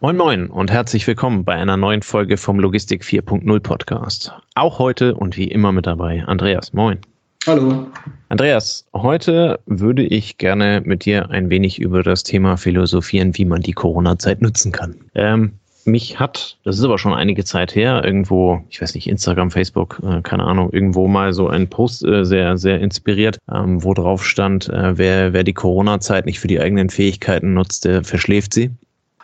Moin 0.00 0.18
Moin 0.18 0.48
und 0.48 0.70
herzlich 0.70 1.06
willkommen 1.06 1.42
bei 1.42 1.54
einer 1.54 1.78
neuen 1.78 2.02
Folge 2.02 2.36
vom 2.36 2.60
Logistik 2.60 3.02
4.0 3.02 3.60
Podcast. 3.60 4.30
Auch 4.54 4.78
heute 4.78 5.14
und 5.14 5.38
wie 5.38 5.48
immer 5.48 5.72
mit 5.72 5.86
dabei 5.86 6.22
Andreas. 6.26 6.74
Moin. 6.74 6.98
Hallo. 7.46 7.86
Andreas, 8.28 8.86
heute 8.92 9.58
würde 9.64 10.02
ich 10.02 10.36
gerne 10.36 10.82
mit 10.84 11.06
dir 11.06 11.30
ein 11.30 11.48
wenig 11.48 11.78
über 11.78 12.02
das 12.02 12.24
Thema 12.24 12.58
philosophieren, 12.58 13.38
wie 13.38 13.46
man 13.46 13.62
die 13.62 13.72
Corona-Zeit 13.72 14.42
nutzen 14.42 14.70
kann. 14.70 14.96
Ähm, 15.14 15.52
mich 15.86 16.20
hat, 16.20 16.58
das 16.64 16.76
ist 16.76 16.84
aber 16.84 16.98
schon 16.98 17.14
einige 17.14 17.46
Zeit 17.46 17.74
her, 17.74 18.04
irgendwo, 18.04 18.62
ich 18.68 18.82
weiß 18.82 18.94
nicht, 18.96 19.08
Instagram, 19.08 19.50
Facebook, 19.50 20.02
äh, 20.04 20.20
keine 20.20 20.44
Ahnung, 20.44 20.68
irgendwo 20.74 21.08
mal 21.08 21.32
so 21.32 21.48
ein 21.48 21.70
Post 21.70 22.04
äh, 22.04 22.26
sehr, 22.26 22.58
sehr 22.58 22.82
inspiriert, 22.82 23.38
ähm, 23.50 23.82
wo 23.82 23.94
drauf 23.94 24.26
stand, 24.26 24.68
äh, 24.68 24.98
wer, 24.98 25.32
wer 25.32 25.42
die 25.42 25.54
Corona-Zeit 25.54 26.26
nicht 26.26 26.38
für 26.38 26.48
die 26.48 26.60
eigenen 26.60 26.90
Fähigkeiten 26.90 27.54
nutzt, 27.54 27.86
der 27.86 28.04
verschläft 28.04 28.52
sie. 28.52 28.72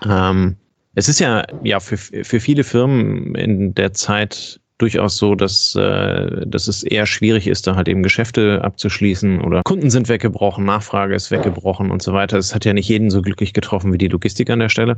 Ähm, 0.08 0.56
es 0.94 1.08
ist 1.08 1.20
ja, 1.20 1.44
ja 1.62 1.80
für, 1.80 1.96
für 1.96 2.40
viele 2.40 2.64
Firmen 2.64 3.34
in 3.34 3.74
der 3.74 3.92
Zeit 3.92 4.60
durchaus 4.78 5.16
so, 5.16 5.34
dass, 5.34 5.76
äh, 5.76 6.46
dass 6.46 6.66
es 6.66 6.82
eher 6.82 7.06
schwierig 7.06 7.46
ist, 7.46 7.66
da 7.66 7.76
halt 7.76 7.88
eben 7.88 8.02
Geschäfte 8.02 8.60
abzuschließen 8.64 9.40
oder 9.40 9.62
Kunden 9.64 9.90
sind 9.90 10.08
weggebrochen, 10.08 10.64
Nachfrage 10.64 11.14
ist 11.14 11.30
weggebrochen 11.30 11.90
und 11.90 12.02
so 12.02 12.12
weiter. 12.12 12.36
Es 12.36 12.54
hat 12.54 12.64
ja 12.64 12.72
nicht 12.72 12.88
jeden 12.88 13.10
so 13.10 13.22
glücklich 13.22 13.52
getroffen 13.52 13.92
wie 13.92 13.98
die 13.98 14.08
Logistik 14.08 14.50
an 14.50 14.58
der 14.58 14.68
Stelle. 14.68 14.96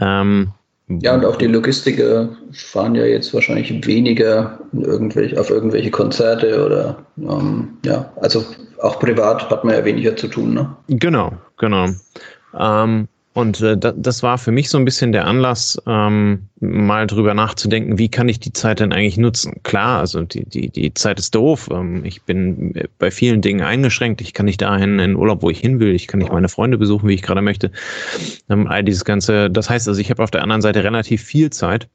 Ähm, 0.00 0.52
ja, 0.88 1.14
und 1.14 1.24
auch 1.24 1.36
die 1.36 1.46
Logistiker 1.46 2.30
fahren 2.52 2.94
ja 2.94 3.04
jetzt 3.04 3.32
wahrscheinlich 3.32 3.86
weniger 3.86 4.58
irgendwelche, 4.72 5.38
auf 5.38 5.50
irgendwelche 5.50 5.90
Konzerte 5.90 6.64
oder 6.64 7.04
ähm, 7.18 7.76
ja, 7.84 8.10
also 8.20 8.44
auch 8.80 8.98
privat 8.98 9.48
hat 9.50 9.64
man 9.64 9.74
ja 9.74 9.84
weniger 9.84 10.16
zu 10.16 10.28
tun. 10.28 10.54
Ne? 10.54 10.76
Genau, 10.88 11.32
genau. 11.58 11.88
Ähm, 12.58 13.08
und 13.34 13.60
äh, 13.60 13.76
das 13.76 14.22
war 14.22 14.38
für 14.38 14.52
mich 14.52 14.70
so 14.70 14.78
ein 14.78 14.84
bisschen 14.84 15.10
der 15.10 15.26
Anlass, 15.26 15.76
ähm, 15.88 16.48
mal 16.60 17.08
drüber 17.08 17.34
nachzudenken, 17.34 17.98
wie 17.98 18.08
kann 18.08 18.28
ich 18.28 18.38
die 18.38 18.52
Zeit 18.52 18.78
denn 18.78 18.92
eigentlich 18.92 19.16
nutzen? 19.16 19.60
Klar, 19.64 19.98
also 19.98 20.22
die, 20.22 20.48
die, 20.48 20.68
die 20.68 20.94
Zeit 20.94 21.18
ist 21.18 21.34
doof. 21.34 21.68
Ähm, 21.72 22.04
ich 22.04 22.22
bin 22.22 22.74
bei 23.00 23.10
vielen 23.10 23.40
Dingen 23.40 23.62
eingeschränkt. 23.62 24.20
Ich 24.20 24.34
kann 24.34 24.46
nicht 24.46 24.62
dahin 24.62 25.00
in 25.00 25.16
Urlaub, 25.16 25.42
wo 25.42 25.50
ich 25.50 25.58
hin 25.58 25.80
will. 25.80 25.96
Ich 25.96 26.06
kann 26.06 26.20
nicht 26.20 26.32
meine 26.32 26.48
Freunde 26.48 26.78
besuchen, 26.78 27.08
wie 27.08 27.14
ich 27.14 27.22
gerade 27.22 27.42
möchte. 27.42 27.72
Ähm, 28.48 28.68
all 28.68 28.84
dieses 28.84 29.04
Ganze. 29.04 29.50
Das 29.50 29.68
heißt 29.68 29.88
also, 29.88 30.00
ich 30.00 30.10
habe 30.10 30.22
auf 30.22 30.30
der 30.30 30.42
anderen 30.42 30.62
Seite 30.62 30.84
relativ 30.84 31.20
viel 31.20 31.50
Zeit 31.50 31.88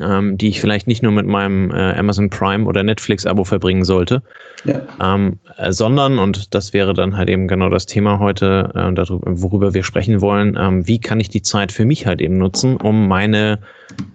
ähm, 0.00 0.36
die 0.36 0.48
ich 0.48 0.60
vielleicht 0.60 0.88
nicht 0.88 1.02
nur 1.02 1.12
mit 1.12 1.26
meinem 1.26 1.70
äh, 1.70 1.92
Amazon 1.94 2.28
Prime 2.28 2.66
oder 2.66 2.82
Netflix-Abo 2.82 3.44
verbringen 3.44 3.84
sollte, 3.84 4.22
ja. 4.64 4.80
ähm, 5.00 5.38
äh, 5.56 5.72
sondern, 5.72 6.18
und 6.18 6.54
das 6.54 6.72
wäre 6.72 6.92
dann 6.92 7.16
halt 7.16 7.28
eben 7.28 7.46
genau 7.46 7.68
das 7.68 7.86
Thema 7.86 8.18
heute, 8.18 8.72
äh, 8.74 8.92
darüber, 8.92 9.40
worüber 9.40 9.74
wir 9.74 9.84
sprechen 9.84 10.20
wollen, 10.20 10.58
ähm, 10.60 10.88
wie 10.88 10.98
kann 10.98 11.20
ich 11.20 11.28
die 11.28 11.42
Zeit 11.42 11.70
für 11.70 11.84
mich 11.84 12.06
halt 12.06 12.20
eben 12.20 12.36
nutzen, 12.36 12.76
um 12.78 13.06
meine 13.06 13.60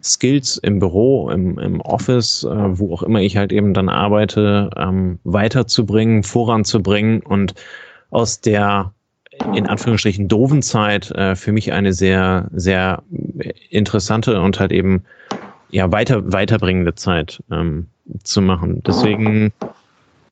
Skills 0.04 0.58
im 0.58 0.80
Büro, 0.80 1.30
im, 1.30 1.58
im 1.58 1.80
Office, 1.80 2.44
äh, 2.44 2.80
wo 2.80 2.94
auch 2.94 3.04
immer 3.04 3.22
ich 3.22 3.38
halt 3.38 3.54
eben 3.54 3.74
dann 3.74 3.88
arbeite, 3.88 4.72
ähm, 4.76 5.20
weiterzubringen, 5.24 6.24
voranzubringen 6.24 7.22
und 7.22 7.54
aus 8.10 8.42
der 8.42 8.94
in 9.56 9.68
Anführungsstrichen 9.68 10.28
doofen 10.28 10.62
Zeit 10.62 11.12
äh, 11.12 11.36
für 11.36 11.54
mich 11.54 11.72
eine 11.72 11.94
sehr, 11.94 12.50
sehr 12.54 13.04
interessante 13.70 14.40
und 14.42 14.60
halt 14.60 14.74
eben 14.74 15.04
ja, 15.72 15.92
weiter, 15.92 16.32
weiterbringende 16.32 16.96
Zeit 16.96 17.42
ähm, 17.52 17.88
zu 18.24 18.42
machen. 18.42 18.84
Deswegen 18.86 19.52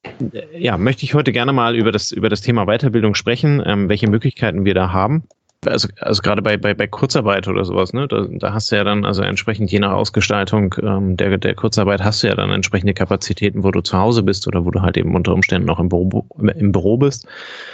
äh, 0.03 0.41
ja, 0.57 0.77
möchte 0.77 1.03
ich 1.03 1.13
heute 1.13 1.31
gerne 1.31 1.53
mal 1.53 1.75
über 1.75 1.91
das, 1.91 2.11
über 2.11 2.29
das 2.29 2.41
Thema 2.41 2.65
Weiterbildung 2.65 3.15
sprechen, 3.15 3.61
ähm, 3.65 3.89
welche 3.89 4.09
Möglichkeiten 4.09 4.65
wir 4.65 4.73
da 4.73 4.91
haben. 4.91 5.23
Also, 5.65 5.89
also 5.99 6.21
gerade 6.21 6.41
bei, 6.41 6.55
bei, 6.55 6.73
bei 6.73 6.87
Kurzarbeit 6.87 7.49
oder 7.49 7.65
sowas, 7.65 7.91
ne, 7.91 8.07
da, 8.07 8.25
da 8.29 8.53
hast 8.53 8.71
du 8.71 8.77
ja 8.77 8.85
dann, 8.85 9.03
also 9.03 9.23
entsprechend 9.23 9.69
je 9.69 9.79
nach 9.79 9.91
Ausgestaltung 9.91 10.73
ähm, 10.81 11.17
der, 11.17 11.37
der 11.37 11.53
Kurzarbeit 11.53 12.01
hast 12.01 12.23
du 12.23 12.27
ja 12.27 12.35
dann 12.35 12.49
entsprechende 12.49 12.93
Kapazitäten, 12.93 13.63
wo 13.65 13.71
du 13.71 13.81
zu 13.81 13.97
Hause 13.97 14.23
bist 14.23 14.47
oder 14.47 14.63
wo 14.63 14.71
du 14.71 14.81
halt 14.81 14.95
eben 14.95 15.13
unter 15.15 15.33
Umständen 15.33 15.67
noch 15.67 15.79
im 15.79 15.89
Büro, 15.89 16.25
im 16.37 16.71
Büro 16.71 16.95
bist, 16.95 17.27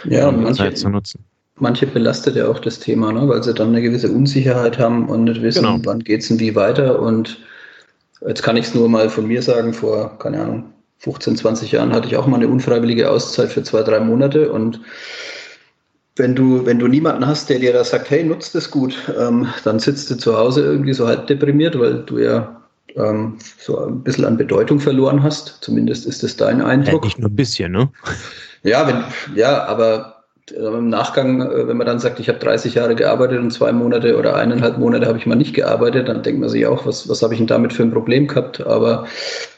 ja, 0.04 0.28
um 0.28 0.42
manche, 0.42 0.64
Zeit 0.64 0.78
zu 0.78 0.88
nutzen. 0.88 1.24
Manche 1.60 1.86
belastet 1.86 2.34
ja 2.34 2.48
auch 2.48 2.58
das 2.58 2.80
Thema, 2.80 3.12
ne, 3.12 3.28
weil 3.28 3.44
sie 3.44 3.54
dann 3.54 3.68
eine 3.68 3.80
gewisse 3.80 4.10
Unsicherheit 4.10 4.80
haben 4.80 5.08
und 5.08 5.24
nicht 5.24 5.40
wissen, 5.40 5.62
genau. 5.62 5.78
wann 5.84 6.00
geht's 6.00 6.26
denn 6.26 6.40
wie 6.40 6.56
weiter 6.56 7.00
und 7.00 7.38
Jetzt 8.26 8.42
kann 8.42 8.56
ich 8.56 8.66
es 8.66 8.74
nur 8.74 8.88
mal 8.88 9.10
von 9.10 9.26
mir 9.26 9.42
sagen, 9.42 9.74
vor, 9.74 10.18
keine 10.18 10.40
Ahnung, 10.40 10.72
15, 10.98 11.36
20 11.36 11.72
Jahren 11.72 11.92
hatte 11.92 12.08
ich 12.08 12.16
auch 12.16 12.26
mal 12.26 12.36
eine 12.36 12.48
unfreiwillige 12.48 13.10
Auszeit 13.10 13.50
für 13.50 13.62
zwei, 13.62 13.82
drei 13.82 14.00
Monate 14.00 14.50
und 14.50 14.80
wenn 16.16 16.34
du, 16.34 16.64
wenn 16.64 16.78
du 16.78 16.88
niemanden 16.88 17.26
hast, 17.26 17.50
der 17.50 17.58
dir 17.58 17.74
da 17.74 17.84
sagt, 17.84 18.10
hey, 18.10 18.24
nutzt 18.24 18.54
das 18.54 18.70
gut, 18.70 18.96
ähm, 19.18 19.48
dann 19.64 19.78
sitzt 19.78 20.10
du 20.10 20.16
zu 20.16 20.36
Hause 20.36 20.62
irgendwie 20.62 20.94
so 20.94 21.06
halb 21.06 21.26
deprimiert, 21.26 21.78
weil 21.78 22.04
du 22.04 22.18
ja 22.18 22.62
ähm, 22.96 23.36
so 23.58 23.78
ein 23.86 24.02
bisschen 24.02 24.24
an 24.24 24.38
Bedeutung 24.38 24.80
verloren 24.80 25.22
hast. 25.22 25.58
Zumindest 25.60 26.06
ist 26.06 26.22
das 26.22 26.36
dein 26.36 26.62
Eindruck. 26.62 27.02
Ja, 27.02 27.08
nicht 27.08 27.18
nur 27.18 27.28
ein 27.28 27.36
bisschen, 27.36 27.72
ne? 27.72 27.90
Ja, 28.62 28.86
wenn, 28.88 29.04
ja, 29.36 29.64
aber 29.66 30.15
im 30.52 30.88
Nachgang, 30.88 31.40
äh, 31.40 31.66
wenn 31.66 31.76
man 31.76 31.86
dann 31.86 31.98
sagt, 31.98 32.20
ich 32.20 32.28
habe 32.28 32.38
30 32.38 32.74
Jahre 32.74 32.94
gearbeitet 32.94 33.40
und 33.40 33.50
zwei 33.50 33.72
Monate 33.72 34.16
oder 34.16 34.36
eineinhalb 34.36 34.78
Monate 34.78 35.06
habe 35.06 35.18
ich 35.18 35.26
mal 35.26 35.34
nicht 35.34 35.54
gearbeitet, 35.54 36.08
dann 36.08 36.22
denkt 36.22 36.40
man 36.40 36.48
sich 36.48 36.66
auch, 36.66 36.86
was, 36.86 37.08
was 37.08 37.22
habe 37.22 37.34
ich 37.34 37.38
denn 37.38 37.48
damit 37.48 37.72
für 37.72 37.82
ein 37.82 37.92
Problem 37.92 38.28
gehabt? 38.28 38.64
Aber 38.64 39.06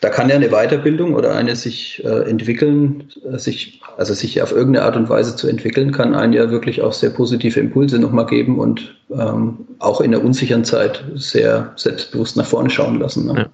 da 0.00 0.08
kann 0.08 0.28
ja 0.28 0.36
eine 0.36 0.48
Weiterbildung 0.48 1.14
oder 1.14 1.34
eine 1.34 1.56
sich 1.56 2.02
äh, 2.04 2.30
entwickeln, 2.30 3.04
äh, 3.30 3.38
sich, 3.38 3.82
also 3.96 4.14
sich 4.14 4.40
auf 4.40 4.52
irgendeine 4.52 4.86
Art 4.86 4.96
und 4.96 5.08
Weise 5.08 5.36
zu 5.36 5.48
entwickeln, 5.48 5.92
kann 5.92 6.14
einen 6.14 6.32
ja 6.32 6.50
wirklich 6.50 6.80
auch 6.80 6.92
sehr 6.92 7.10
positive 7.10 7.60
Impulse 7.60 7.98
nochmal 7.98 8.26
geben 8.26 8.58
und 8.58 8.96
ähm, 9.10 9.58
auch 9.80 10.00
in 10.00 10.12
der 10.12 10.24
unsicheren 10.24 10.64
Zeit 10.64 11.04
sehr 11.14 11.72
selbstbewusst 11.76 12.36
nach 12.36 12.46
vorne 12.46 12.70
schauen 12.70 12.98
lassen. 12.98 13.26
Ne? 13.26 13.34
Ja. 13.40 13.46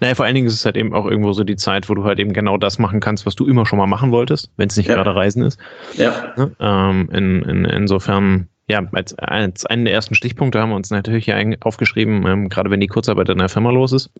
Naja, 0.00 0.14
vor 0.14 0.24
allen 0.24 0.34
Dingen 0.34 0.46
ist 0.46 0.54
es 0.54 0.64
halt 0.64 0.76
eben 0.76 0.94
auch 0.94 1.06
irgendwo 1.06 1.32
so 1.32 1.44
die 1.44 1.56
Zeit, 1.56 1.88
wo 1.88 1.94
du 1.94 2.04
halt 2.04 2.18
eben 2.18 2.32
genau 2.32 2.56
das 2.56 2.78
machen 2.78 3.00
kannst, 3.00 3.26
was 3.26 3.34
du 3.34 3.46
immer 3.46 3.66
schon 3.66 3.78
mal 3.78 3.86
machen 3.86 4.10
wolltest, 4.10 4.50
wenn 4.56 4.68
es 4.68 4.76
nicht 4.76 4.88
ja. 4.88 4.94
gerade 4.94 5.14
Reisen 5.14 5.42
ist. 5.42 5.58
Ja. 5.94 6.32
Ne? 6.36 6.52
Ähm, 6.60 7.08
in, 7.12 7.42
in, 7.42 7.64
insofern, 7.64 8.48
ja, 8.68 8.82
als, 8.92 9.14
als 9.18 9.66
einen 9.66 9.84
der 9.84 9.94
ersten 9.94 10.14
Stichpunkte 10.14 10.60
haben 10.60 10.70
wir 10.70 10.76
uns 10.76 10.90
natürlich 10.90 11.26
ja 11.26 11.36
aufgeschrieben, 11.60 12.26
ähm, 12.26 12.48
gerade 12.48 12.70
wenn 12.70 12.80
die 12.80 12.86
Kurzarbeit 12.86 13.28
in 13.28 13.38
der 13.38 13.48
Firma 13.48 13.70
los 13.70 13.92
ist. 13.92 14.10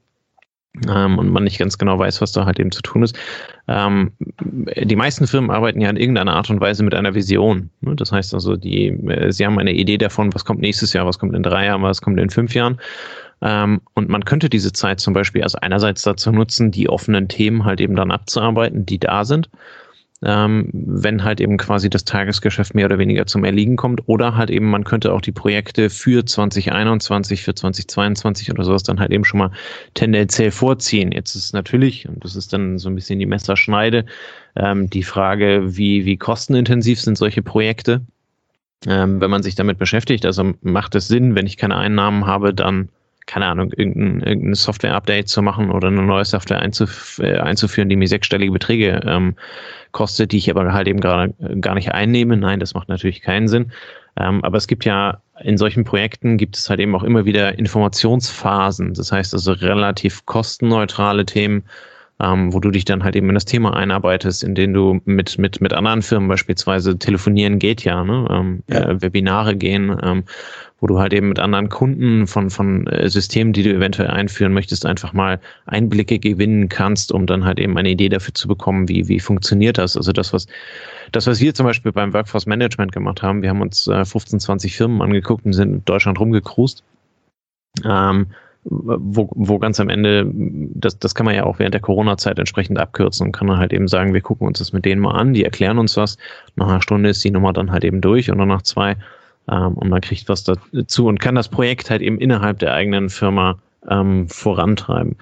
Ähm, 0.88 1.19
und 1.19 1.30
man 1.30 1.44
nicht 1.44 1.58
ganz 1.58 1.78
genau 1.78 1.98
weiß, 1.98 2.20
was 2.20 2.32
da 2.32 2.44
halt 2.44 2.60
eben 2.60 2.70
zu 2.70 2.82
tun 2.82 3.02
ist. 3.02 3.19
Ähm, 3.66 4.12
die 4.40 4.96
meisten 4.96 5.26
Firmen 5.26 5.50
arbeiten 5.50 5.80
ja 5.80 5.90
in 5.90 5.96
irgendeiner 5.96 6.34
Art 6.34 6.50
und 6.50 6.60
Weise 6.60 6.84
mit 6.84 6.94
einer 6.94 7.14
Vision. 7.14 7.70
Ne? 7.80 7.96
Das 7.96 8.12
heißt 8.12 8.32
also, 8.34 8.56
die, 8.56 8.88
äh, 8.88 9.32
sie 9.32 9.44
haben 9.44 9.58
eine 9.58 9.72
Idee 9.72 9.98
davon, 9.98 10.32
was 10.34 10.44
kommt 10.44 10.60
nächstes 10.60 10.92
Jahr, 10.92 11.06
was 11.06 11.19
kommt 11.19 11.34
in 11.34 11.42
drei 11.42 11.66
Jahren, 11.66 11.82
was 11.82 12.00
kommt 12.00 12.20
in 12.20 12.30
fünf 12.30 12.54
Jahren. 12.54 12.78
Ähm, 13.41 13.81
und 13.94 14.09
man 14.09 14.25
könnte 14.25 14.49
diese 14.49 14.72
Zeit 14.72 15.00
zum 15.00 15.15
Beispiel 15.15 15.43
also 15.43 15.59
einerseits 15.60 16.03
dazu 16.03 16.32
nutzen, 16.32 16.71
die 16.71 16.88
offenen 16.88 17.28
Themen 17.28 17.65
halt 17.65 17.81
eben 17.81 17.97
dann 17.97 18.10
abzuarbeiten, 18.10 18.87
die 18.87 18.99
da 18.99 19.25
sind. 19.25 19.49
Ähm, 20.21 20.69
wenn 20.72 21.22
halt 21.22 21.41
eben 21.41 21.59
quasi 21.59 21.88
das 21.88 22.04
Tagesgeschäft 22.04 22.75
mehr 22.75 22.87
oder 22.87 22.99
weniger 22.99 23.26
zum 23.26 23.44
Erliegen 23.44 23.76
kommt. 23.76 24.03
Oder 24.06 24.34
halt 24.34 24.50
eben, 24.50 24.69
man 24.69 24.82
könnte 24.82 25.12
auch 25.12 25.21
die 25.21 25.31
Projekte 25.31 25.91
für 25.91 26.25
2021, 26.25 27.44
für 27.44 27.54
2022 27.54 28.50
oder 28.50 28.65
sowas 28.65 28.82
dann 28.82 28.99
halt 28.99 29.12
eben 29.12 29.25
schon 29.25 29.38
mal 29.38 29.53
tendenziell 29.94 30.50
vorziehen. 30.50 31.12
Jetzt 31.12 31.37
ist 31.37 31.55
natürlich, 31.55 32.09
und 32.09 32.25
das 32.25 32.34
ist 32.34 32.53
dann 32.53 32.78
so 32.78 32.88
ein 32.88 32.97
bisschen 32.97 33.20
die 33.20 33.26
Messerschneide, 33.26 34.06
ähm, 34.56 34.91
die 34.91 35.05
Frage, 35.05 35.76
wie, 35.76 36.05
wie 36.05 36.16
kostenintensiv 36.16 37.00
sind 37.00 37.16
solche 37.16 37.43
Projekte? 37.43 38.03
Wenn 38.84 39.19
man 39.19 39.43
sich 39.43 39.56
damit 39.56 39.76
beschäftigt, 39.78 40.25
also 40.25 40.53
macht 40.62 40.94
es 40.94 41.09
Sinn, 41.09 41.34
wenn 41.34 41.47
ich 41.47 41.56
keine 41.56 41.76
Einnahmen 41.76 42.26
habe, 42.26 42.55
dann 42.55 42.91
keine 43.28 43.46
Ahnung, 43.46 43.72
irgendein, 43.76 44.20
irgendein 44.26 44.54
Software-Update 44.54 45.28
zu 45.28 45.42
machen 45.42 45.70
oder 45.70 45.88
eine 45.88 46.02
neue 46.02 46.24
Software 46.24 46.60
einzuf 46.60 47.20
äh, 47.22 47.36
einzuführen, 47.36 47.90
die 47.90 47.96
mir 47.96 48.08
sechsstellige 48.08 48.50
Beträge 48.50 49.02
ähm, 49.04 49.36
kostet, 49.92 50.32
die 50.32 50.38
ich 50.38 50.50
aber 50.50 50.72
halt 50.72 50.88
eben 50.88 51.00
gerade 51.00 51.34
gar 51.60 51.74
nicht 51.74 51.92
einnehme. 51.92 52.36
Nein, 52.38 52.58
das 52.58 52.74
macht 52.74 52.88
natürlich 52.88 53.20
keinen 53.20 53.46
Sinn. 53.46 53.70
Ähm, 54.19 54.42
aber 54.42 54.56
es 54.56 54.66
gibt 54.66 54.86
ja 54.86 55.20
in 55.40 55.58
solchen 55.58 55.84
Projekten 55.84 56.38
gibt 56.38 56.56
es 56.56 56.69
halt 56.70 56.80
eben 56.80 56.94
auch 56.96 57.04
immer 57.04 57.26
wieder 57.26 57.58
Informationsphasen. 57.58 58.94
Das 58.94 59.12
heißt 59.12 59.34
also 59.34 59.52
relativ 59.52 60.24
kostenneutrale 60.24 61.26
Themen, 61.26 61.64
ähm, 62.20 62.53
wo 62.53 62.59
du 62.59 62.70
dich 62.70 62.85
dann 62.85 63.05
halt 63.05 63.15
eben 63.15 63.29
in 63.29 63.35
das 63.35 63.44
Thema 63.44 63.76
einarbeitest, 63.76 64.43
in 64.43 64.55
denen 64.55 64.75
du 64.75 65.00
mit, 65.05 65.38
mit, 65.38 65.61
mit 65.61 65.73
anderen 65.73 66.03
Firmen 66.03 66.29
beispielsweise 66.29 66.99
telefonieren 66.99 67.59
geht 67.59 67.85
ja, 67.85 68.03
ne? 68.03 68.26
Ähm, 68.31 68.62
ja. 68.69 68.88
Äh, 68.88 69.03
Webinare 69.03 69.55
gehen, 69.55 69.97
ähm, 70.03 70.25
wo 70.81 70.88
du 70.88 70.99
halt 70.99 71.12
eben 71.12 71.29
mit 71.29 71.38
anderen 71.38 71.69
Kunden 71.69 72.26
von, 72.26 72.50
von 72.50 72.87
äh, 72.88 73.09
Systemen, 73.09 73.53
die 73.53 73.62
du 73.62 73.73
eventuell 73.73 74.09
einführen 74.09 74.53
möchtest, 74.53 74.85
einfach 74.85 75.12
mal 75.12 75.41
Einblicke 75.67 76.19
gewinnen 76.19 76.69
kannst, 76.69 77.12
um 77.12 77.26
dann 77.26 77.44
halt 77.44 77.61
eben 77.61 77.79
eine 77.79 77.91
Idee 77.91 78.09
dafür 78.09 78.35
zu 78.35 78.49
bekommen, 78.49 78.88
wie, 78.88 79.06
wie 79.06 79.20
funktioniert 79.20 79.79
das. 79.79 79.97
Also 79.97 80.11
das, 80.11 80.32
was, 80.32 80.47
das, 81.12 81.29
was 81.29 81.41
wir 81.41 81.55
zum 81.55 81.67
Beispiel 81.67 81.93
beim 81.93 82.12
Workforce 82.12 82.47
Management 82.47 82.93
gemacht 82.93 83.23
haben, 83.23 83.43
wir 83.43 83.50
haben 83.50 83.61
uns 83.61 83.87
äh, 83.87 84.05
15, 84.05 84.41
20 84.41 84.76
Firmen 84.76 85.03
angeguckt 85.03 85.44
und 85.47 85.53
sind 85.53 85.73
in 85.73 85.85
Deutschland 85.85 86.19
rumgecruised. 86.19 86.82
Ähm, 87.85 88.26
wo, 88.64 89.31
wo 89.34 89.58
ganz 89.58 89.81
am 89.81 89.88
Ende, 89.88 90.26
das, 90.34 90.99
das 90.99 91.14
kann 91.14 91.26
man 91.26 91.34
ja 91.34 91.44
auch 91.44 91.58
während 91.58 91.75
der 91.75 91.81
Corona-Zeit 91.81 92.38
entsprechend 92.38 92.78
abkürzen 92.78 93.26
und 93.26 93.32
kann 93.32 93.46
dann 93.46 93.58
halt 93.58 93.72
eben 93.72 93.88
sagen, 93.88 94.14
wir 94.14 94.20
gucken 94.20 94.46
uns 94.46 94.58
das 94.58 94.72
mit 94.72 94.84
denen 94.84 95.00
mal 95.00 95.12
an, 95.12 95.32
die 95.32 95.44
erklären 95.44 95.78
uns 95.78 95.96
was. 95.96 96.19
Nach 96.56 96.69
einer 96.69 96.82
Stunde 96.82 97.08
ist 97.10 97.25
die 97.25 97.31
Nummer 97.31 97.52
dann 97.52 97.70
halt 97.70 97.84
eben 97.84 98.00
durch 98.00 98.31
oder 98.31 98.46
nach 98.46 98.62
zwei 98.62 98.96
ähm, 99.50 99.75
und 99.75 99.88
man 99.88 100.00
kriegt 100.00 100.28
was 100.28 100.44
dazu 100.44 101.06
und 101.06 101.20
kann 101.20 101.34
das 101.34 101.49
Projekt 101.49 101.90
halt 101.90 102.02
eben 102.02 102.19
innerhalb 102.19 102.58
der 102.58 102.75
eigenen 102.75 103.08
Firma 103.08 103.58
ähm, 103.88 104.28
vorantreiben. 104.28 105.16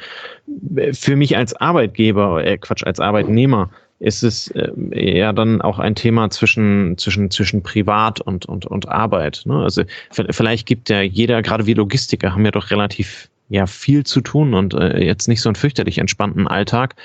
Für 0.92 1.16
mich 1.16 1.36
als 1.36 1.54
Arbeitgeber, 1.54 2.44
äh, 2.44 2.58
Quatsch, 2.58 2.84
als 2.84 3.00
Arbeitnehmer 3.00 3.70
ist 3.98 4.22
es 4.22 4.48
äh, 4.48 4.70
ja 4.92 5.32
dann 5.32 5.62
auch 5.62 5.78
ein 5.78 5.94
Thema 5.94 6.30
zwischen, 6.30 6.98
zwischen, 6.98 7.30
zwischen 7.30 7.62
Privat 7.62 8.20
und, 8.20 8.46
und, 8.46 8.66
und 8.66 8.88
Arbeit. 8.88 9.42
Ne? 9.46 9.62
Also 9.62 9.82
vielleicht 10.10 10.66
gibt 10.66 10.88
ja 10.88 11.00
jeder, 11.00 11.42
gerade 11.42 11.66
wir 11.66 11.76
Logistiker, 11.76 12.32
haben 12.32 12.44
ja 12.44 12.50
doch 12.50 12.70
relativ 12.70 13.28
ja 13.48 13.66
viel 13.66 14.04
zu 14.04 14.20
tun 14.20 14.54
und 14.54 14.74
äh, 14.74 15.04
jetzt 15.04 15.28
nicht 15.28 15.40
so 15.40 15.48
einen 15.48 15.56
fürchterlich 15.56 15.98
entspannten 15.98 16.48
Alltag, 16.48 16.96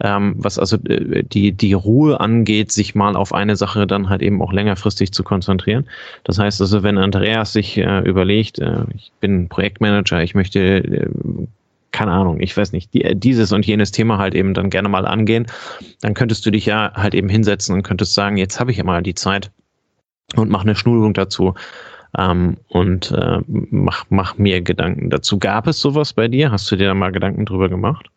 ähm, 0.00 0.34
was 0.36 0.58
also 0.58 0.76
äh, 0.88 1.22
die, 1.22 1.52
die 1.52 1.72
Ruhe 1.72 2.20
angeht, 2.20 2.70
sich 2.70 2.94
mal 2.94 3.16
auf 3.16 3.32
eine 3.32 3.56
Sache 3.56 3.86
dann 3.86 4.08
halt 4.08 4.22
eben 4.22 4.42
auch 4.42 4.52
längerfristig 4.52 5.12
zu 5.12 5.24
konzentrieren. 5.24 5.86
Das 6.24 6.38
heißt 6.38 6.60
also, 6.60 6.82
wenn 6.82 6.98
Andreas 6.98 7.54
sich 7.54 7.78
äh, 7.78 8.00
überlegt, 8.00 8.58
äh, 8.58 8.84
ich 8.94 9.10
bin 9.20 9.48
Projektmanager, 9.48 10.22
ich 10.22 10.34
möchte 10.34 10.60
äh, 10.60 11.08
keine 11.96 12.12
Ahnung, 12.12 12.40
ich 12.40 12.54
weiß 12.54 12.72
nicht, 12.72 12.92
die, 12.92 13.14
dieses 13.14 13.52
und 13.52 13.64
jenes 13.64 13.90
Thema 13.90 14.18
halt 14.18 14.34
eben 14.34 14.52
dann 14.52 14.68
gerne 14.68 14.90
mal 14.90 15.06
angehen, 15.06 15.46
dann 16.02 16.12
könntest 16.12 16.44
du 16.44 16.50
dich 16.50 16.66
ja 16.66 16.92
halt 16.94 17.14
eben 17.14 17.30
hinsetzen 17.30 17.74
und 17.74 17.84
könntest 17.84 18.12
sagen, 18.12 18.36
jetzt 18.36 18.60
habe 18.60 18.70
ich 18.70 18.76
ja 18.76 18.84
mal 18.84 19.02
die 19.02 19.14
Zeit 19.14 19.50
und 20.34 20.50
mach 20.50 20.60
eine 20.60 20.76
Schulung 20.76 21.14
dazu 21.14 21.54
ähm, 22.18 22.58
und 22.68 23.12
äh, 23.12 23.38
mach, 23.46 24.04
mach 24.10 24.36
mir 24.36 24.60
Gedanken 24.60 25.08
dazu. 25.08 25.38
Gab 25.38 25.66
es 25.68 25.80
sowas 25.80 26.12
bei 26.12 26.28
dir? 26.28 26.50
Hast 26.50 26.70
du 26.70 26.76
dir 26.76 26.88
da 26.88 26.92
mal 26.92 27.12
Gedanken 27.12 27.46
drüber 27.46 27.70
gemacht? 27.70 28.08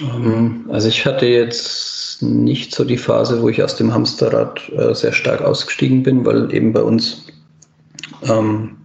Ähm, 0.00 0.66
also 0.68 0.86
ich 0.86 1.04
hatte 1.04 1.26
jetzt 1.26 2.22
nicht 2.22 2.76
so 2.76 2.84
die 2.84 2.96
Phase, 2.96 3.42
wo 3.42 3.48
ich 3.48 3.60
aus 3.60 3.74
dem 3.74 3.92
Hamsterrad 3.92 4.70
äh, 4.76 4.94
sehr 4.94 5.12
stark 5.12 5.42
ausgestiegen 5.42 6.04
bin, 6.04 6.24
weil 6.24 6.54
eben 6.54 6.72
bei 6.72 6.82
uns 6.82 7.26
ähm, 8.22 8.76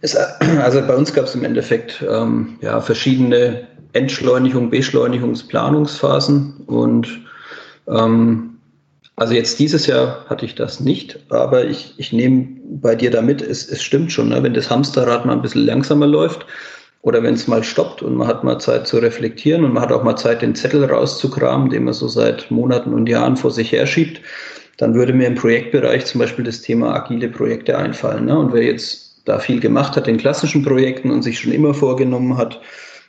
es, 0.00 0.16
also 0.62 0.80
bei 0.82 0.94
uns 0.94 1.12
gab 1.12 1.26
es 1.26 1.34
im 1.34 1.44
Endeffekt 1.44 2.04
ähm, 2.08 2.58
ja, 2.60 2.80
verschiedene 2.80 3.66
Entschleunigung, 3.92 4.70
Beschleunigungsplanungsphasen 4.70 6.64
und 6.66 7.08
ähm, 7.88 8.58
also 9.16 9.34
jetzt 9.34 9.58
dieses 9.58 9.86
Jahr 9.86 10.24
hatte 10.28 10.44
ich 10.44 10.54
das 10.54 10.78
nicht, 10.78 11.18
aber 11.30 11.64
ich, 11.64 11.94
ich 11.96 12.12
nehme 12.12 12.46
bei 12.80 12.94
dir 12.94 13.10
damit, 13.10 13.42
es, 13.42 13.68
es 13.68 13.82
stimmt 13.82 14.12
schon, 14.12 14.28
ne? 14.28 14.42
wenn 14.42 14.54
das 14.54 14.70
Hamsterrad 14.70 15.26
mal 15.26 15.32
ein 15.32 15.42
bisschen 15.42 15.66
langsamer 15.66 16.06
läuft, 16.06 16.46
oder 17.02 17.22
wenn 17.22 17.34
es 17.34 17.46
mal 17.46 17.62
stoppt 17.62 18.02
und 18.02 18.16
man 18.16 18.26
hat 18.26 18.44
mal 18.44 18.58
Zeit 18.58 18.86
zu 18.86 18.98
reflektieren 18.98 19.64
und 19.64 19.72
man 19.72 19.82
hat 19.82 19.92
auch 19.92 20.02
mal 20.02 20.16
Zeit, 20.16 20.42
den 20.42 20.54
Zettel 20.54 20.84
rauszukramen, 20.84 21.70
den 21.70 21.84
man 21.84 21.94
so 21.94 22.08
seit 22.08 22.50
Monaten 22.50 22.92
und 22.92 23.08
Jahren 23.08 23.36
vor 23.36 23.50
sich 23.50 23.72
herschiebt, 23.72 24.20
dann 24.78 24.94
würde 24.94 25.12
mir 25.12 25.26
im 25.26 25.34
Projektbereich 25.34 26.06
zum 26.06 26.20
Beispiel 26.20 26.44
das 26.44 26.60
Thema 26.60 26.94
agile 26.94 27.28
Projekte 27.28 27.78
einfallen. 27.78 28.26
Ne? 28.26 28.38
Und 28.38 28.52
wer 28.52 28.62
jetzt 28.62 29.07
da 29.28 29.38
viel 29.38 29.60
gemacht 29.60 29.96
hat 29.96 30.08
in 30.08 30.16
klassischen 30.16 30.62
Projekten 30.62 31.10
und 31.10 31.22
sich 31.22 31.38
schon 31.38 31.52
immer 31.52 31.74
vorgenommen 31.74 32.36
hat, 32.36 32.60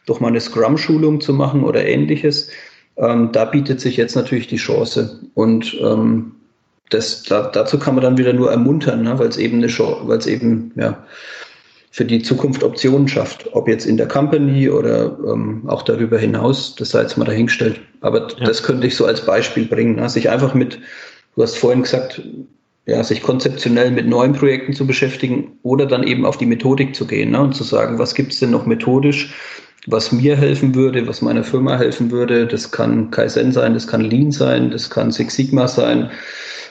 doch 0.06 0.20
mal 0.20 0.28
eine 0.28 0.42
Scrum-Schulung 0.42 1.22
zu 1.22 1.34
machen 1.34 1.64
oder 1.64 1.86
ähnliches, 1.86 2.50
ähm, 2.98 3.32
da 3.32 3.46
bietet 3.46 3.80
sich 3.80 3.98
jetzt 3.98 4.16
natürlich 4.16 4.48
die 4.48 4.58
Chance. 4.58 5.22
Und 5.34 5.76
ähm, 5.82 6.34
das, 6.90 7.24
da, 7.24 7.44
dazu 7.44 7.80
kann 7.80 7.96
man 7.96 8.04
dann 8.04 8.18
wieder 8.18 8.34
nur 8.34 8.52
ermuntern, 8.52 9.04
ne? 9.04 9.18
weil 9.18 9.28
es 9.28 9.38
eben 9.38 9.58
eine 9.58 9.68
Chance, 9.68 10.02
weil 10.04 10.18
es 10.18 10.28
eben, 10.28 10.72
ja, 10.76 11.04
für 11.92 12.06
die 12.06 12.22
Zukunft 12.22 12.64
Optionen 12.64 13.08
schafft. 13.08 13.50
Ob 13.54 13.68
jetzt 13.68 13.86
in 13.86 13.98
der 13.98 14.08
Company 14.08 14.70
oder 14.70 15.18
ähm, 15.26 15.64
auch 15.68 15.82
darüber 15.82 16.20
hinaus, 16.20 16.76
das 16.76 16.92
sei 16.92 17.02
jetzt 17.02 17.18
mal 17.18 17.26
dahingestellt. 17.26 17.80
Aber 18.02 18.28
ja. 18.30 18.46
das 18.46 18.62
könnte 18.62 18.88
ich 18.88 18.96
so 18.96 19.06
als 19.06 19.26
Beispiel 19.26 19.66
bringen. 19.66 19.96
Ne? 19.96 20.08
Sich 20.10 20.30
einfach 20.30 20.54
mit, 20.54 20.80
du 21.36 21.42
hast 21.42 21.58
vorhin 21.58 21.82
gesagt, 21.82 22.22
ja, 22.86 23.04
sich 23.04 23.22
konzeptionell 23.22 23.92
mit 23.92 24.08
neuen 24.08 24.34
Projekten 24.34 24.74
zu 24.74 24.88
beschäftigen 24.88 25.60
oder 25.64 25.86
dann 25.86 26.04
eben 26.04 26.26
auf 26.26 26.38
die 26.38 26.46
Methodik 26.46 26.96
zu 26.96 27.06
gehen 27.06 27.32
ne? 27.32 27.42
und 27.42 27.54
zu 27.54 27.64
sagen, 27.64 28.00
was 28.00 28.16
gibt 28.16 28.34
es 28.34 28.40
denn 28.40 28.52
noch 28.52 28.66
methodisch, 28.66 29.34
was 29.88 30.12
mir 30.12 30.36
helfen 30.36 30.76
würde, 30.76 31.08
was 31.08 31.22
meiner 31.22 31.44
Firma 31.44 31.78
helfen 31.78 32.12
würde. 32.12 32.48
Das 32.48 32.72
kann 32.72 33.12
Kaizen 33.12 33.52
sein, 33.52 33.74
das 33.74 33.88
kann 33.88 34.02
Lean 34.02 34.32
sein, 34.32 34.72
das 34.72 34.90
kann 34.90 35.12
Six 35.12 35.36
Sigma 35.36 35.68
sein 35.68 36.10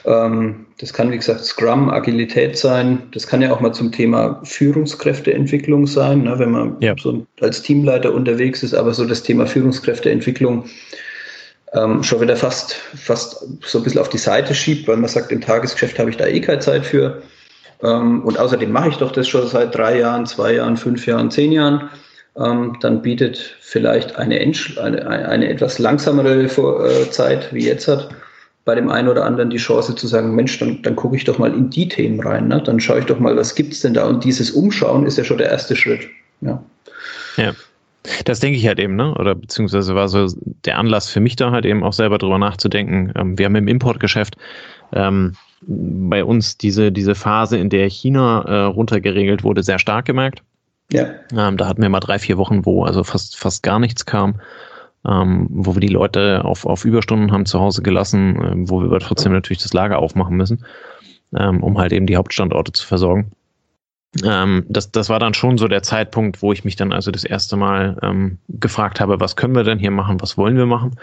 ähm, 0.05 0.65
das 0.77 0.93
kann, 0.93 1.11
wie 1.11 1.17
gesagt, 1.17 1.43
Scrum, 1.43 1.89
Agilität 1.89 2.57
sein. 2.57 3.03
Das 3.11 3.27
kann 3.27 3.41
ja 3.41 3.51
auch 3.51 3.59
mal 3.59 3.73
zum 3.73 3.91
Thema 3.91 4.39
Führungskräfteentwicklung 4.43 5.87
sein, 5.87 6.23
ne, 6.23 6.39
wenn 6.39 6.51
man 6.51 6.77
ja. 6.79 6.95
so 6.97 7.25
als 7.41 7.61
Teamleiter 7.61 8.13
unterwegs 8.13 8.63
ist, 8.63 8.73
aber 8.73 8.93
so 8.93 9.05
das 9.05 9.23
Thema 9.23 9.45
Führungskräfteentwicklung 9.45 10.65
ähm, 11.73 12.03
schon 12.03 12.21
wieder 12.21 12.35
fast, 12.35 12.73
fast 12.73 13.45
so 13.63 13.77
ein 13.77 13.83
bisschen 13.83 14.01
auf 14.01 14.09
die 14.09 14.17
Seite 14.17 14.55
schiebt, 14.55 14.87
weil 14.87 14.97
man 14.97 15.09
sagt, 15.09 15.31
im 15.31 15.41
Tagesgeschäft 15.41 15.99
habe 15.99 16.09
ich 16.09 16.17
da 16.17 16.25
eh 16.25 16.41
keine 16.41 16.59
Zeit 16.59 16.85
für. 16.85 17.21
Ähm, 17.83 18.23
und 18.23 18.39
außerdem 18.39 18.71
mache 18.71 18.89
ich 18.89 18.97
doch 18.97 19.11
das 19.11 19.27
schon 19.27 19.47
seit 19.47 19.75
drei 19.75 19.99
Jahren, 19.99 20.25
zwei 20.25 20.53
Jahren, 20.53 20.77
fünf 20.77 21.05
Jahren, 21.05 21.31
zehn 21.31 21.51
Jahren. 21.51 21.89
Ähm, 22.37 22.77
dann 22.81 23.01
bietet 23.01 23.55
vielleicht 23.59 24.15
eine, 24.15 24.39
eine, 24.77 25.07
eine 25.07 25.49
etwas 25.49 25.79
langsamere 25.79 26.43
äh, 26.43 27.09
Zeit, 27.11 27.53
wie 27.53 27.65
jetzt 27.65 27.87
hat, 27.87 28.09
bei 28.65 28.75
dem 28.75 28.89
einen 28.89 29.07
oder 29.07 29.25
anderen 29.25 29.49
die 29.49 29.57
Chance 29.57 29.95
zu 29.95 30.07
sagen, 30.07 30.35
Mensch, 30.35 30.59
dann, 30.59 30.81
dann 30.83 30.95
gucke 30.95 31.15
ich 31.15 31.23
doch 31.23 31.37
mal 31.37 31.53
in 31.53 31.69
die 31.69 31.87
Themen 31.87 32.19
rein, 32.21 32.47
ne? 32.47 32.61
dann 32.63 32.79
schaue 32.79 32.99
ich 32.99 33.05
doch 33.05 33.19
mal, 33.19 33.35
was 33.35 33.55
gibt 33.55 33.73
es 33.73 33.81
denn 33.81 33.93
da? 33.93 34.05
Und 34.05 34.23
dieses 34.23 34.51
Umschauen 34.51 35.05
ist 35.05 35.17
ja 35.17 35.23
schon 35.23 35.37
der 35.37 35.49
erste 35.49 35.75
Schritt. 35.75 36.07
Ja. 36.41 36.63
ja. 37.37 37.53
Das 38.25 38.39
denke 38.39 38.57
ich 38.57 38.65
halt 38.67 38.79
eben, 38.79 38.95
ne? 38.95 39.13
Oder 39.15 39.35
beziehungsweise 39.35 39.93
war 39.93 40.07
so 40.07 40.27
der 40.65 40.77
Anlass 40.77 41.09
für 41.09 41.19
mich 41.19 41.35
da 41.35 41.51
halt 41.51 41.65
eben 41.65 41.83
auch 41.83 41.93
selber 41.93 42.17
drüber 42.17 42.37
nachzudenken. 42.37 43.11
Ähm, 43.15 43.37
wir 43.37 43.45
haben 43.45 43.55
im 43.55 43.67
Importgeschäft 43.67 44.35
ähm, 44.93 45.35
bei 45.61 46.23
uns 46.23 46.57
diese, 46.57 46.91
diese 46.91 47.15
Phase, 47.15 47.57
in 47.57 47.69
der 47.69 47.89
China 47.89 48.43
äh, 48.43 48.63
runtergeregelt 48.65 49.43
wurde, 49.43 49.63
sehr 49.63 49.79
stark 49.79 50.05
gemerkt. 50.05 50.43
Ja. 50.91 51.07
Ähm, 51.35 51.57
da 51.57 51.67
hatten 51.67 51.81
wir 51.81 51.89
mal 51.89 51.99
drei, 51.99 52.17
vier 52.19 52.37
Wochen, 52.37 52.65
wo 52.65 52.83
also 52.83 53.03
fast, 53.03 53.37
fast 53.37 53.61
gar 53.63 53.79
nichts 53.79 54.05
kam 54.05 54.39
ähm, 55.07 55.47
wo 55.49 55.75
wir 55.75 55.79
die 55.79 55.87
Leute 55.87 56.43
auf, 56.43 56.65
auf 56.65 56.85
Überstunden 56.85 57.31
haben 57.31 57.45
zu 57.45 57.59
Hause 57.59 57.81
gelassen, 57.81 58.35
äh, 58.35 58.69
wo 58.69 58.81
wir 58.81 58.87
aber 58.87 58.99
trotzdem 58.99 59.31
natürlich 59.31 59.61
das 59.61 59.73
Lager 59.73 59.99
aufmachen 59.99 60.35
müssen, 60.35 60.65
ähm, 61.37 61.63
um 61.63 61.77
halt 61.77 61.93
eben 61.93 62.05
die 62.05 62.17
Hauptstandorte 62.17 62.71
zu 62.71 62.85
versorgen. 62.85 63.31
Ähm, 64.23 64.65
das, 64.67 64.91
das 64.91 65.09
war 65.09 65.19
dann 65.19 65.33
schon 65.33 65.57
so 65.57 65.67
der 65.67 65.83
Zeitpunkt, 65.83 66.41
wo 66.41 66.51
ich 66.51 66.63
mich 66.63 66.75
dann 66.75 66.91
also 66.91 67.11
das 67.11 67.23
erste 67.23 67.57
Mal 67.57 67.97
ähm, 68.01 68.39
gefragt 68.47 68.99
habe, 68.99 69.19
was 69.19 69.35
können 69.35 69.55
wir 69.55 69.63
denn 69.63 69.79
hier 69.79 69.91
machen, 69.91 70.19
was 70.21 70.37
wollen 70.37 70.57
wir 70.57 70.65
machen? 70.65 70.97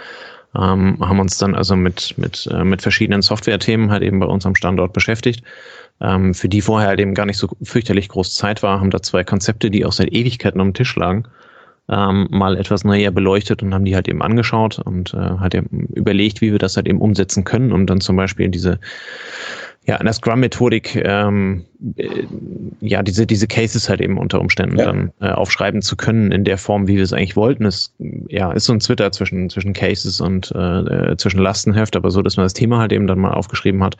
Ähm, 0.56 0.98
haben 1.00 1.20
uns 1.20 1.38
dann 1.38 1.54
also 1.54 1.76
mit, 1.76 2.14
mit, 2.18 2.48
äh, 2.50 2.64
mit 2.64 2.82
verschiedenen 2.82 3.22
Software-Themen 3.22 3.90
halt 3.90 4.02
eben 4.02 4.18
bei 4.18 4.26
uns 4.26 4.46
am 4.46 4.54
Standort 4.54 4.92
beschäftigt, 4.92 5.44
ähm, 6.00 6.34
für 6.34 6.48
die 6.48 6.62
vorher 6.62 6.88
halt 6.88 7.00
eben 7.00 7.14
gar 7.14 7.26
nicht 7.26 7.38
so 7.38 7.48
fürchterlich 7.62 8.08
groß 8.08 8.34
Zeit 8.34 8.62
war, 8.62 8.80
haben 8.80 8.90
da 8.90 9.02
zwei 9.02 9.22
Konzepte, 9.22 9.70
die 9.70 9.84
auch 9.84 9.92
seit 9.92 10.12
Ewigkeiten 10.12 10.60
am 10.60 10.74
Tisch 10.74 10.96
lagen, 10.96 11.28
ähm, 11.88 12.26
mal 12.30 12.56
etwas 12.56 12.84
näher 12.84 13.10
beleuchtet 13.10 13.62
und 13.62 13.72
haben 13.72 13.84
die 13.84 13.94
halt 13.94 14.08
eben 14.08 14.22
angeschaut 14.22 14.78
und 14.78 15.14
äh, 15.14 15.16
halt 15.16 15.54
eben 15.54 15.86
überlegt, 15.94 16.40
wie 16.40 16.52
wir 16.52 16.58
das 16.58 16.76
halt 16.76 16.88
eben 16.88 17.00
umsetzen 17.00 17.44
können, 17.44 17.72
um 17.72 17.86
dann 17.86 18.00
zum 18.00 18.16
Beispiel 18.16 18.48
diese 18.48 18.80
ja, 19.86 19.96
in 19.96 20.04
der 20.04 20.14
Scrum-Methodik 20.14 20.96
ähm, 20.96 21.64
äh, 21.96 22.24
ja 22.80 23.04
diese 23.04 23.24
diese 23.24 23.46
Cases 23.46 23.88
halt 23.88 24.00
eben 24.00 24.18
unter 24.18 24.40
Umständen 24.40 24.78
ja. 24.78 24.86
dann 24.86 25.12
äh, 25.20 25.30
aufschreiben 25.30 25.80
zu 25.80 25.96
können 25.96 26.32
in 26.32 26.42
der 26.42 26.58
Form, 26.58 26.88
wie 26.88 26.96
wir 26.96 27.04
es 27.04 27.12
eigentlich 27.12 27.36
wollten. 27.36 27.64
Es 27.64 27.94
ja 28.28 28.50
ist 28.50 28.64
so 28.64 28.72
ein 28.72 28.80
Twitter 28.80 29.12
zwischen 29.12 29.48
zwischen 29.48 29.74
Cases 29.74 30.20
und 30.20 30.52
äh, 30.56 31.12
äh, 31.12 31.16
zwischen 31.16 31.38
Lastenheft, 31.38 31.94
aber 31.94 32.10
so, 32.10 32.20
dass 32.20 32.36
man 32.36 32.44
das 32.44 32.54
Thema 32.54 32.78
halt 32.78 32.92
eben 32.92 33.06
dann 33.06 33.20
mal 33.20 33.30
aufgeschrieben 33.30 33.84
hat, 33.84 33.96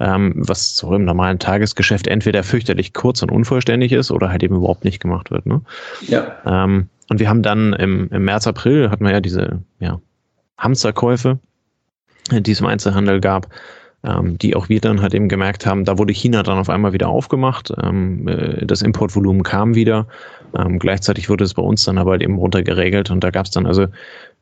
ähm, 0.00 0.32
was 0.36 0.74
so 0.74 0.94
im 0.94 1.04
normalen 1.04 1.38
Tagesgeschäft 1.38 2.06
entweder 2.06 2.42
fürchterlich 2.42 2.94
kurz 2.94 3.22
und 3.22 3.30
unvollständig 3.30 3.92
ist 3.92 4.10
oder 4.10 4.30
halt 4.30 4.42
eben 4.42 4.56
überhaupt 4.56 4.84
nicht 4.84 5.00
gemacht 5.00 5.30
wird. 5.30 5.44
Ne? 5.44 5.60
Ja. 6.06 6.36
Ähm, 6.46 6.88
und 7.08 7.20
wir 7.20 7.28
haben 7.28 7.42
dann 7.42 7.72
im, 7.74 8.08
im 8.10 8.24
März, 8.24 8.46
April 8.46 8.90
hatten 8.90 9.04
wir 9.04 9.12
ja 9.12 9.20
diese 9.20 9.62
ja, 9.78 10.00
Hamsterkäufe, 10.58 11.38
die 12.30 12.50
es 12.50 12.60
im 12.60 12.66
Einzelhandel 12.66 13.20
gab, 13.20 13.48
ähm, 14.04 14.38
die 14.38 14.56
auch 14.56 14.68
wir 14.68 14.80
dann 14.80 15.00
halt 15.00 15.14
eben 15.14 15.28
gemerkt 15.28 15.66
haben, 15.66 15.84
da 15.84 15.98
wurde 15.98 16.12
China 16.12 16.42
dann 16.42 16.58
auf 16.58 16.68
einmal 16.68 16.92
wieder 16.92 17.08
aufgemacht. 17.08 17.72
Ähm, 17.82 18.26
äh, 18.28 18.66
das 18.66 18.82
Importvolumen 18.82 19.42
kam 19.42 19.74
wieder. 19.74 20.06
Ähm, 20.56 20.78
gleichzeitig 20.78 21.28
wurde 21.28 21.44
es 21.44 21.54
bei 21.54 21.62
uns 21.62 21.84
dann 21.84 21.98
aber 21.98 22.12
halt 22.12 22.22
eben 22.22 22.38
runtergeregelt 22.38 23.10
und 23.10 23.22
da 23.22 23.30
gab 23.30 23.46
es 23.46 23.52
dann 23.52 23.66
also 23.66 23.86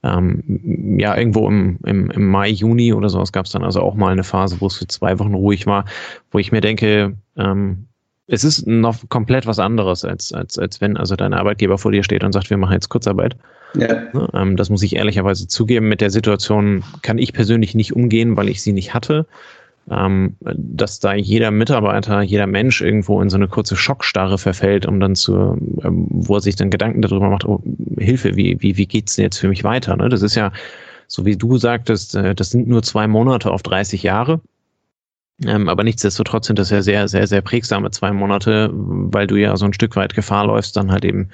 ähm, 0.02 0.99
ja, 0.99 1.16
irgendwo 1.16 1.49
im, 1.49 1.78
im, 1.85 2.11
im 2.11 2.28
Mai, 2.28 2.50
Juni 2.50 2.92
oder 2.92 3.09
sowas 3.09 3.33
gab 3.33 3.47
es 3.47 3.52
dann 3.52 3.64
also 3.64 3.80
auch 3.80 3.94
mal 3.94 4.12
eine 4.12 4.25
Phase, 4.25 4.61
wo 4.61 4.66
es 4.66 4.76
für 4.76 4.87
zwei 4.87 5.18
Wochen 5.18 5.35
ruhig 5.35 5.66
war, 5.66 5.87
wo 6.30 6.38
ich 6.38 6.52
mir 6.52 6.61
denke, 6.61 7.16
ähm, 7.37 7.87
es 8.26 8.44
ist 8.44 8.66
noch 8.66 9.08
komplett 9.08 9.46
was 9.46 9.58
anderes, 9.58 10.04
als, 10.04 10.32
als, 10.32 10.58
als 10.58 10.80
wenn 10.80 10.96
also 10.96 11.16
dein 11.16 11.34
Arbeitgeber 11.34 11.78
vor 11.78 11.92
dir 11.92 12.02
steht 12.02 12.24
und 12.24 12.32
sagt, 12.32 12.50
wir 12.50 12.56
machen 12.56 12.72
jetzt 12.72 12.88
Kurzarbeit. 12.88 13.36
Ja. 13.76 14.02
Ne, 14.12 14.28
ähm, 14.34 14.56
das 14.56 14.70
muss 14.70 14.82
ich 14.82 14.96
ehrlicherweise 14.96 15.46
zugeben. 15.46 15.88
Mit 15.88 16.00
der 16.00 16.10
Situation 16.10 16.84
kann 17.02 17.18
ich 17.18 17.32
persönlich 17.32 17.74
nicht 17.74 17.94
umgehen, 17.94 18.36
weil 18.36 18.48
ich 18.48 18.62
sie 18.62 18.72
nicht 18.72 18.94
hatte. 18.94 19.26
Ähm, 19.90 20.36
dass 20.40 20.98
da 21.00 21.12
jeder 21.12 21.50
Mitarbeiter, 21.50 22.22
jeder 22.22 22.46
Mensch 22.46 22.80
irgendwo 22.80 23.20
in 23.20 23.28
so 23.28 23.36
eine 23.36 23.48
kurze 23.48 23.76
Schockstarre 23.76 24.38
verfällt, 24.38 24.86
um 24.86 24.98
dann 24.98 25.14
zu, 25.14 25.58
ähm, 25.82 26.06
wo 26.08 26.36
er 26.36 26.40
sich 26.40 26.56
dann 26.56 26.70
Gedanken 26.70 27.02
darüber 27.02 27.28
macht, 27.28 27.44
oh, 27.44 27.62
Hilfe, 27.98 28.34
wie, 28.34 28.56
wie, 28.60 28.78
wie 28.78 28.86
geht's 28.86 29.16
denn 29.16 29.24
jetzt 29.24 29.38
für 29.38 29.48
mich 29.48 29.62
weiter? 29.62 29.94
Ne? 29.96 30.08
Das 30.08 30.22
ist 30.22 30.36
ja, 30.36 30.52
so 31.06 31.26
wie 31.26 31.36
du 31.36 31.58
sagtest, 31.58 32.14
äh, 32.14 32.34
das 32.34 32.50
sind 32.50 32.66
nur 32.66 32.82
zwei 32.82 33.06
Monate 33.06 33.50
auf 33.50 33.62
30 33.62 34.02
Jahre. 34.02 34.40
Ähm, 35.44 35.68
aber 35.68 35.82
nichtsdestotrotz 35.82 36.46
sind 36.46 36.58
das 36.58 36.70
ja 36.70 36.82
sehr, 36.82 37.08
sehr, 37.08 37.26
sehr 37.26 37.40
prägsame 37.40 37.90
zwei 37.90 38.12
Monate, 38.12 38.70
weil 38.72 39.26
du 39.26 39.36
ja 39.36 39.56
so 39.56 39.64
ein 39.64 39.72
Stück 39.72 39.96
weit 39.96 40.14
Gefahr 40.14 40.46
läufst, 40.46 40.76
dann 40.76 40.92
halt 40.92 41.04
eben, 41.04 41.30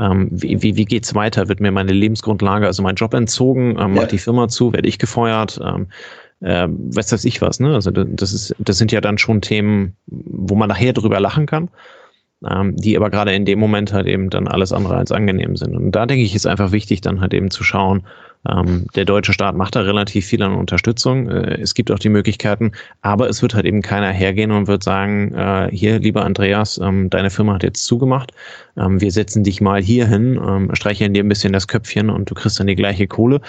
ähm, 0.00 0.28
wie, 0.30 0.62
wie, 0.62 0.76
wie 0.76 0.84
geht's 0.84 1.14
weiter? 1.14 1.48
Wird 1.48 1.60
mir 1.60 1.70
meine 1.70 1.92
Lebensgrundlage, 1.92 2.66
also 2.66 2.82
mein 2.82 2.96
Job 2.96 3.14
entzogen? 3.14 3.70
Ähm, 3.70 3.76
ja. 3.76 4.02
Macht 4.02 4.12
die 4.12 4.18
Firma 4.18 4.48
zu? 4.48 4.72
Werde 4.72 4.88
ich 4.88 4.98
gefeuert? 4.98 5.60
Ähm, 5.62 5.86
äh, 6.40 6.68
was 6.68 7.12
weiß 7.12 7.24
ich 7.24 7.40
was, 7.40 7.60
ne? 7.60 7.74
Also 7.74 7.90
das 7.90 8.32
ist, 8.32 8.54
das 8.58 8.78
sind 8.78 8.92
ja 8.92 9.00
dann 9.00 9.18
schon 9.18 9.40
Themen, 9.40 9.96
wo 10.06 10.54
man 10.54 10.68
nachher 10.68 10.92
drüber 10.92 11.20
lachen 11.20 11.46
kann 11.46 11.70
ähm, 12.48 12.76
die 12.76 12.96
aber 12.96 13.10
gerade 13.10 13.32
in 13.32 13.44
dem 13.44 13.58
Moment 13.58 13.92
halt 13.92 14.06
eben 14.06 14.30
dann 14.30 14.46
alles 14.46 14.72
andere 14.72 14.96
als 14.96 15.12
angenehm 15.12 15.56
sind. 15.56 15.74
Und 15.74 15.92
da 15.92 16.06
denke 16.06 16.22
ich, 16.22 16.34
ist 16.34 16.46
einfach 16.46 16.72
wichtig, 16.72 17.00
dann 17.00 17.20
halt 17.20 17.34
eben 17.34 17.50
zu 17.50 17.64
schauen, 17.64 18.04
ähm, 18.48 18.86
der 18.94 19.04
deutsche 19.04 19.32
Staat 19.32 19.56
macht 19.56 19.76
da 19.76 19.80
relativ 19.80 20.26
viel 20.26 20.42
an 20.42 20.54
Unterstützung. 20.54 21.30
Äh, 21.30 21.60
es 21.60 21.74
gibt 21.74 21.90
auch 21.90 21.98
die 21.98 22.08
Möglichkeiten, 22.08 22.72
aber 23.02 23.28
es 23.28 23.42
wird 23.42 23.54
halt 23.54 23.64
eben 23.64 23.82
keiner 23.82 24.10
hergehen 24.10 24.50
und 24.50 24.66
wird 24.66 24.82
sagen, 24.82 25.34
äh, 25.34 25.70
hier, 25.72 25.98
lieber 25.98 26.24
Andreas, 26.24 26.78
ähm, 26.78 27.10
deine 27.10 27.30
Firma 27.30 27.54
hat 27.54 27.62
jetzt 27.62 27.84
zugemacht, 27.84 28.32
ähm, 28.76 29.00
wir 29.00 29.10
setzen 29.10 29.44
dich 29.44 29.60
mal 29.60 29.82
hier 29.82 30.06
hin, 30.06 30.40
ähm, 30.46 30.74
streicheln 30.74 31.14
dir 31.14 31.24
ein 31.24 31.28
bisschen 31.28 31.52
das 31.52 31.68
Köpfchen 31.68 32.10
und 32.10 32.30
du 32.30 32.34
kriegst 32.34 32.60
dann 32.60 32.66
die 32.66 32.76
gleiche 32.76 33.06
Kohle 33.06 33.40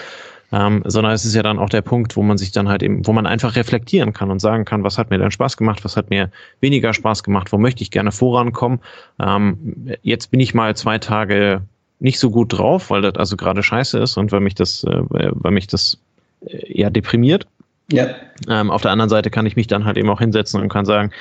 ähm, 0.52 0.82
sondern 0.84 1.12
es 1.12 1.24
ist 1.24 1.34
ja 1.34 1.42
dann 1.42 1.58
auch 1.58 1.68
der 1.68 1.82
Punkt, 1.82 2.16
wo 2.16 2.22
man 2.22 2.38
sich 2.38 2.52
dann 2.52 2.68
halt 2.68 2.82
eben, 2.82 3.06
wo 3.06 3.12
man 3.12 3.26
einfach 3.26 3.56
reflektieren 3.56 4.12
kann 4.12 4.30
und 4.30 4.40
sagen 4.40 4.64
kann, 4.64 4.82
was 4.82 4.98
hat 4.98 5.10
mir 5.10 5.18
denn 5.18 5.30
Spaß 5.30 5.56
gemacht, 5.56 5.84
was 5.84 5.96
hat 5.96 6.10
mir 6.10 6.30
weniger 6.60 6.92
Spaß 6.92 7.22
gemacht, 7.22 7.52
wo 7.52 7.58
möchte 7.58 7.82
ich 7.82 7.90
gerne 7.90 8.12
vorankommen. 8.12 8.80
Ähm, 9.20 9.94
jetzt 10.02 10.30
bin 10.30 10.40
ich 10.40 10.54
mal 10.54 10.74
zwei 10.76 10.98
Tage 10.98 11.62
nicht 12.00 12.18
so 12.18 12.30
gut 12.30 12.58
drauf, 12.58 12.90
weil 12.90 13.02
das 13.02 13.14
also 13.16 13.36
gerade 13.36 13.62
scheiße 13.62 13.98
ist 13.98 14.16
und 14.16 14.32
weil 14.32 14.40
mich 14.40 14.54
das, 14.54 14.84
äh, 14.84 15.02
weil 15.10 15.52
mich 15.52 15.66
das 15.66 15.98
äh, 16.46 16.80
ja 16.80 16.90
deprimiert. 16.90 17.46
Ja. 17.92 18.08
Ähm, 18.48 18.70
auf 18.70 18.82
der 18.82 18.90
anderen 18.92 19.10
Seite 19.10 19.30
kann 19.30 19.46
ich 19.46 19.56
mich 19.56 19.66
dann 19.66 19.84
halt 19.84 19.96
eben 19.96 20.08
auch 20.10 20.20
hinsetzen 20.20 20.60
und 20.60 20.68
kann 20.68 20.86
sagen, 20.86 21.12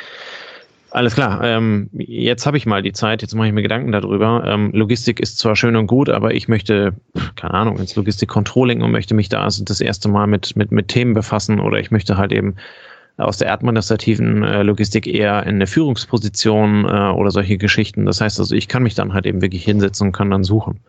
alles 0.92 1.14
klar. 1.14 1.44
Ähm, 1.44 1.90
jetzt 1.94 2.46
habe 2.48 2.58
ich 2.58 2.66
mal 2.66 2.82
die 2.82 2.94
Zeit, 2.94 3.22
jetzt 3.22 3.36
mache 3.36 3.48
ich 3.48 3.54
mir 3.54 3.62
Gedanken 3.62 3.92
darüber. 3.92 4.44
Ähm, 4.46 4.72
Logistik 4.74 5.20
ist 5.20 5.38
zwar 5.38 5.56
schön 5.56 5.76
und 5.76 5.88
gut, 5.88 6.10
aber 6.10 6.34
ich 6.34 6.48
möchte, 6.48 6.94
keine 7.36 7.54
Ahnung, 7.54 7.78
ins 7.78 7.96
Logistik-Controlling 7.96 8.82
und 8.82 8.92
möchte 8.92 9.14
mich 9.14 9.30
da 9.30 9.44
also 9.44 9.64
das 9.64 9.82
erste 9.82 10.10
Mal 10.10 10.26
mit, 10.26 10.56
mit, 10.56 10.72
mit 10.72 10.88
Themen 10.88 11.14
befassen 11.14 11.60
oder 11.60 11.78
ich 11.80 11.92
möchte 11.92 12.18
halt 12.18 12.32
eben 12.32 12.56
aus 13.20 13.38
der 13.38 13.52
administrativen 13.52 14.44
äh, 14.44 14.64
Logistik 14.64 15.06
eher 15.06 15.44
in 15.44 15.56
eine 15.56 15.68
Führungsposition 15.68 16.86
äh, 16.86 17.12
oder 17.12 17.32
solche 17.32 17.58
Geschichten. 17.58 18.06
Das 18.06 18.22
heißt 18.22 18.40
also, 18.40 18.56
ich 18.56 18.68
kann 18.68 18.84
mich 18.84 18.96
dann 18.96 19.14
halt 19.14 19.26
eben 19.26 19.42
wirklich 19.42 19.64
hinsetzen 19.64 20.08
und 20.08 20.14
kann 20.14 20.32
dann 20.32 20.44
suchen. 20.44 20.80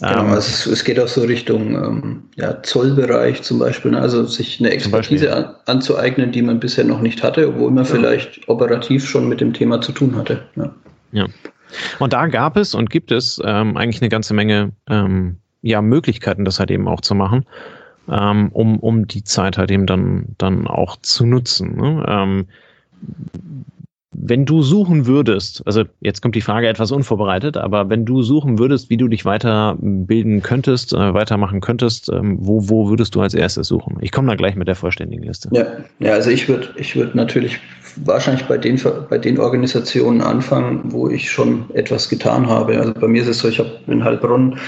Genau, 0.00 0.20
ähm, 0.20 0.30
also 0.30 0.70
es, 0.72 0.84
geht 0.84 0.98
auch 0.98 1.08
so 1.08 1.22
Richtung 1.22 1.74
ähm, 1.74 2.22
ja, 2.36 2.62
Zollbereich 2.62 3.42
zum 3.42 3.58
Beispiel, 3.58 3.92
ne? 3.92 4.00
also 4.00 4.24
sich 4.24 4.58
eine 4.58 4.70
Expertise 4.70 5.34
an, 5.34 5.54
anzueignen, 5.66 6.32
die 6.32 6.42
man 6.42 6.58
bisher 6.58 6.84
noch 6.84 7.00
nicht 7.00 7.22
hatte, 7.22 7.48
obwohl 7.48 7.70
man 7.70 7.84
ja. 7.84 7.90
vielleicht 7.90 8.48
operativ 8.48 9.08
schon 9.08 9.28
mit 9.28 9.40
dem 9.40 9.52
Thema 9.52 9.80
zu 9.80 9.92
tun 9.92 10.16
hatte. 10.16 10.42
Ja. 10.56 10.72
ja. 11.12 11.26
Und 11.98 12.12
da 12.12 12.26
gab 12.26 12.56
es 12.56 12.74
und 12.74 12.90
gibt 12.90 13.12
es 13.12 13.40
ähm, 13.44 13.76
eigentlich 13.76 14.02
eine 14.02 14.08
ganze 14.08 14.34
Menge 14.34 14.72
ähm, 14.88 15.36
ja, 15.62 15.80
Möglichkeiten, 15.80 16.44
das 16.44 16.58
halt 16.58 16.70
eben 16.70 16.88
auch 16.88 17.00
zu 17.00 17.14
machen, 17.14 17.44
ähm, 18.10 18.50
um, 18.52 18.78
um 18.78 19.06
die 19.06 19.24
Zeit 19.24 19.58
halt 19.58 19.70
eben 19.70 19.86
dann, 19.86 20.26
dann 20.38 20.66
auch 20.66 20.96
zu 21.02 21.26
nutzen. 21.26 21.76
Ne? 21.76 22.04
Ähm, 22.08 22.46
wenn 24.16 24.46
du 24.46 24.62
suchen 24.62 25.06
würdest, 25.06 25.62
also 25.66 25.84
jetzt 26.00 26.22
kommt 26.22 26.34
die 26.34 26.40
Frage 26.40 26.68
etwas 26.68 26.92
unvorbereitet, 26.92 27.56
aber 27.56 27.90
wenn 27.90 28.04
du 28.04 28.22
suchen 28.22 28.58
würdest, 28.58 28.88
wie 28.88 28.96
du 28.96 29.08
dich 29.08 29.24
weiterbilden 29.24 30.42
könntest, 30.42 30.92
äh, 30.92 31.12
weitermachen 31.12 31.60
könntest, 31.60 32.10
ähm, 32.10 32.38
wo, 32.40 32.68
wo 32.68 32.88
würdest 32.88 33.14
du 33.14 33.20
als 33.20 33.34
erstes 33.34 33.68
suchen? 33.68 33.98
Ich 34.00 34.12
komme 34.12 34.28
da 34.28 34.34
gleich 34.36 34.54
mit 34.54 34.68
der 34.68 34.76
vollständigen 34.76 35.24
Liste. 35.24 35.50
Ja, 35.52 35.66
ja 35.98 36.12
also 36.12 36.30
ich 36.30 36.48
würde 36.48 36.68
ich 36.76 36.96
würd 36.96 37.14
natürlich 37.14 37.58
wahrscheinlich 37.96 38.44
bei 38.46 38.56
den, 38.56 38.80
bei 39.10 39.18
den 39.18 39.38
Organisationen 39.38 40.20
anfangen, 40.20 40.80
wo 40.92 41.08
ich 41.08 41.30
schon 41.30 41.64
etwas 41.74 42.08
getan 42.08 42.48
habe. 42.48 42.78
Also 42.78 42.94
bei 42.94 43.08
mir 43.08 43.22
ist 43.22 43.28
es 43.28 43.38
so, 43.40 43.48
ich 43.48 43.58
habe 43.58 43.70
in 43.86 44.04
Heilbronn 44.04 44.58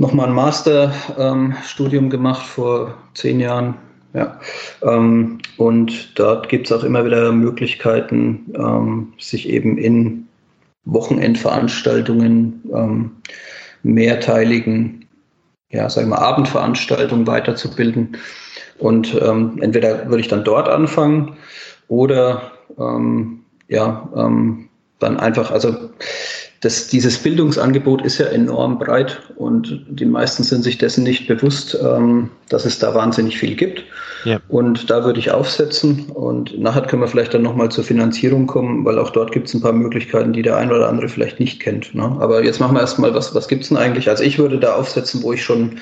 nochmal 0.00 0.28
ein 0.28 0.34
Masterstudium 0.34 2.04
ähm, 2.04 2.10
gemacht 2.10 2.46
vor 2.46 2.94
zehn 3.14 3.38
Jahren 3.38 3.74
ja. 4.12 4.40
Ähm, 4.82 5.38
und 5.56 6.18
dort 6.18 6.48
gibt 6.48 6.66
es 6.66 6.72
auch 6.72 6.82
immer 6.82 7.04
wieder 7.04 7.30
Möglichkeiten, 7.32 8.52
ähm, 8.56 9.12
sich 9.18 9.48
eben 9.48 9.78
in 9.78 10.26
Wochenendveranstaltungen, 10.84 12.62
ähm, 12.74 13.10
mehrteiligen, 13.82 15.06
ja, 15.70 15.88
sagen 15.88 16.08
wir 16.08 16.20
Abendveranstaltungen 16.20 17.26
weiterzubilden. 17.26 18.16
Und 18.78 19.14
ähm, 19.22 19.58
entweder 19.60 20.08
würde 20.08 20.20
ich 20.20 20.28
dann 20.28 20.44
dort 20.44 20.68
anfangen 20.68 21.36
oder 21.88 22.50
ähm, 22.78 23.44
ja, 23.68 24.10
dann 24.98 25.16
einfach, 25.18 25.52
also 25.52 25.90
das, 26.60 26.88
dieses 26.88 27.16
Bildungsangebot 27.18 28.02
ist 28.02 28.18
ja 28.18 28.26
enorm 28.26 28.78
breit 28.78 29.18
und 29.36 29.82
die 29.88 30.04
meisten 30.04 30.42
sind 30.42 30.62
sich 30.62 30.76
dessen 30.76 31.04
nicht 31.04 31.26
bewusst, 31.26 31.78
ähm, 31.82 32.30
dass 32.50 32.66
es 32.66 32.78
da 32.78 32.94
wahnsinnig 32.94 33.38
viel 33.38 33.56
gibt. 33.56 33.82
Ja. 34.24 34.38
Und 34.48 34.90
da 34.90 35.02
würde 35.04 35.18
ich 35.18 35.30
aufsetzen 35.30 36.10
und 36.10 36.58
nachher 36.60 36.82
können 36.82 37.00
wir 37.00 37.08
vielleicht 37.08 37.32
dann 37.32 37.40
nochmal 37.40 37.70
zur 37.70 37.84
Finanzierung 37.84 38.46
kommen, 38.46 38.84
weil 38.84 38.98
auch 38.98 39.08
dort 39.08 39.32
gibt 39.32 39.48
es 39.48 39.54
ein 39.54 39.62
paar 39.62 39.72
Möglichkeiten, 39.72 40.34
die 40.34 40.42
der 40.42 40.58
ein 40.58 40.70
oder 40.70 40.90
andere 40.90 41.08
vielleicht 41.08 41.40
nicht 41.40 41.60
kennt. 41.60 41.94
Ne? 41.94 42.04
Aber 42.20 42.44
jetzt 42.44 42.60
machen 42.60 42.76
wir 42.76 42.80
erstmal, 42.80 43.14
was, 43.14 43.34
was 43.34 43.48
gibt 43.48 43.62
es 43.62 43.70
denn 43.70 43.78
eigentlich? 43.78 44.10
Also 44.10 44.22
ich 44.22 44.38
würde 44.38 44.58
da 44.58 44.74
aufsetzen, 44.74 45.22
wo 45.22 45.32
ich 45.32 45.42
schon 45.42 45.78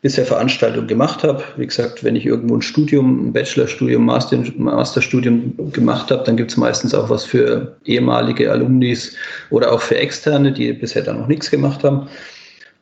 bisher 0.00 0.24
Veranstaltungen 0.24 0.86
gemacht 0.86 1.24
habe. 1.24 1.42
Wie 1.56 1.66
gesagt, 1.66 2.04
wenn 2.04 2.14
ich 2.14 2.24
irgendwo 2.24 2.56
ein 2.56 2.62
Studium, 2.62 3.28
ein 3.28 3.32
Bachelorstudium, 3.32 4.04
Master, 4.04 4.42
Masterstudium 4.56 5.72
gemacht 5.72 6.10
habe, 6.10 6.22
dann 6.24 6.36
gibt 6.36 6.52
es 6.52 6.56
meistens 6.56 6.94
auch 6.94 7.10
was 7.10 7.24
für 7.24 7.76
ehemalige 7.84 8.50
Alumnis 8.50 9.16
oder 9.50 9.72
auch 9.72 9.80
für 9.80 9.96
Externe, 9.96 10.52
die 10.52 10.72
bisher 10.72 11.02
da 11.02 11.12
noch 11.12 11.26
nichts 11.26 11.50
gemacht 11.50 11.82
haben. 11.82 12.08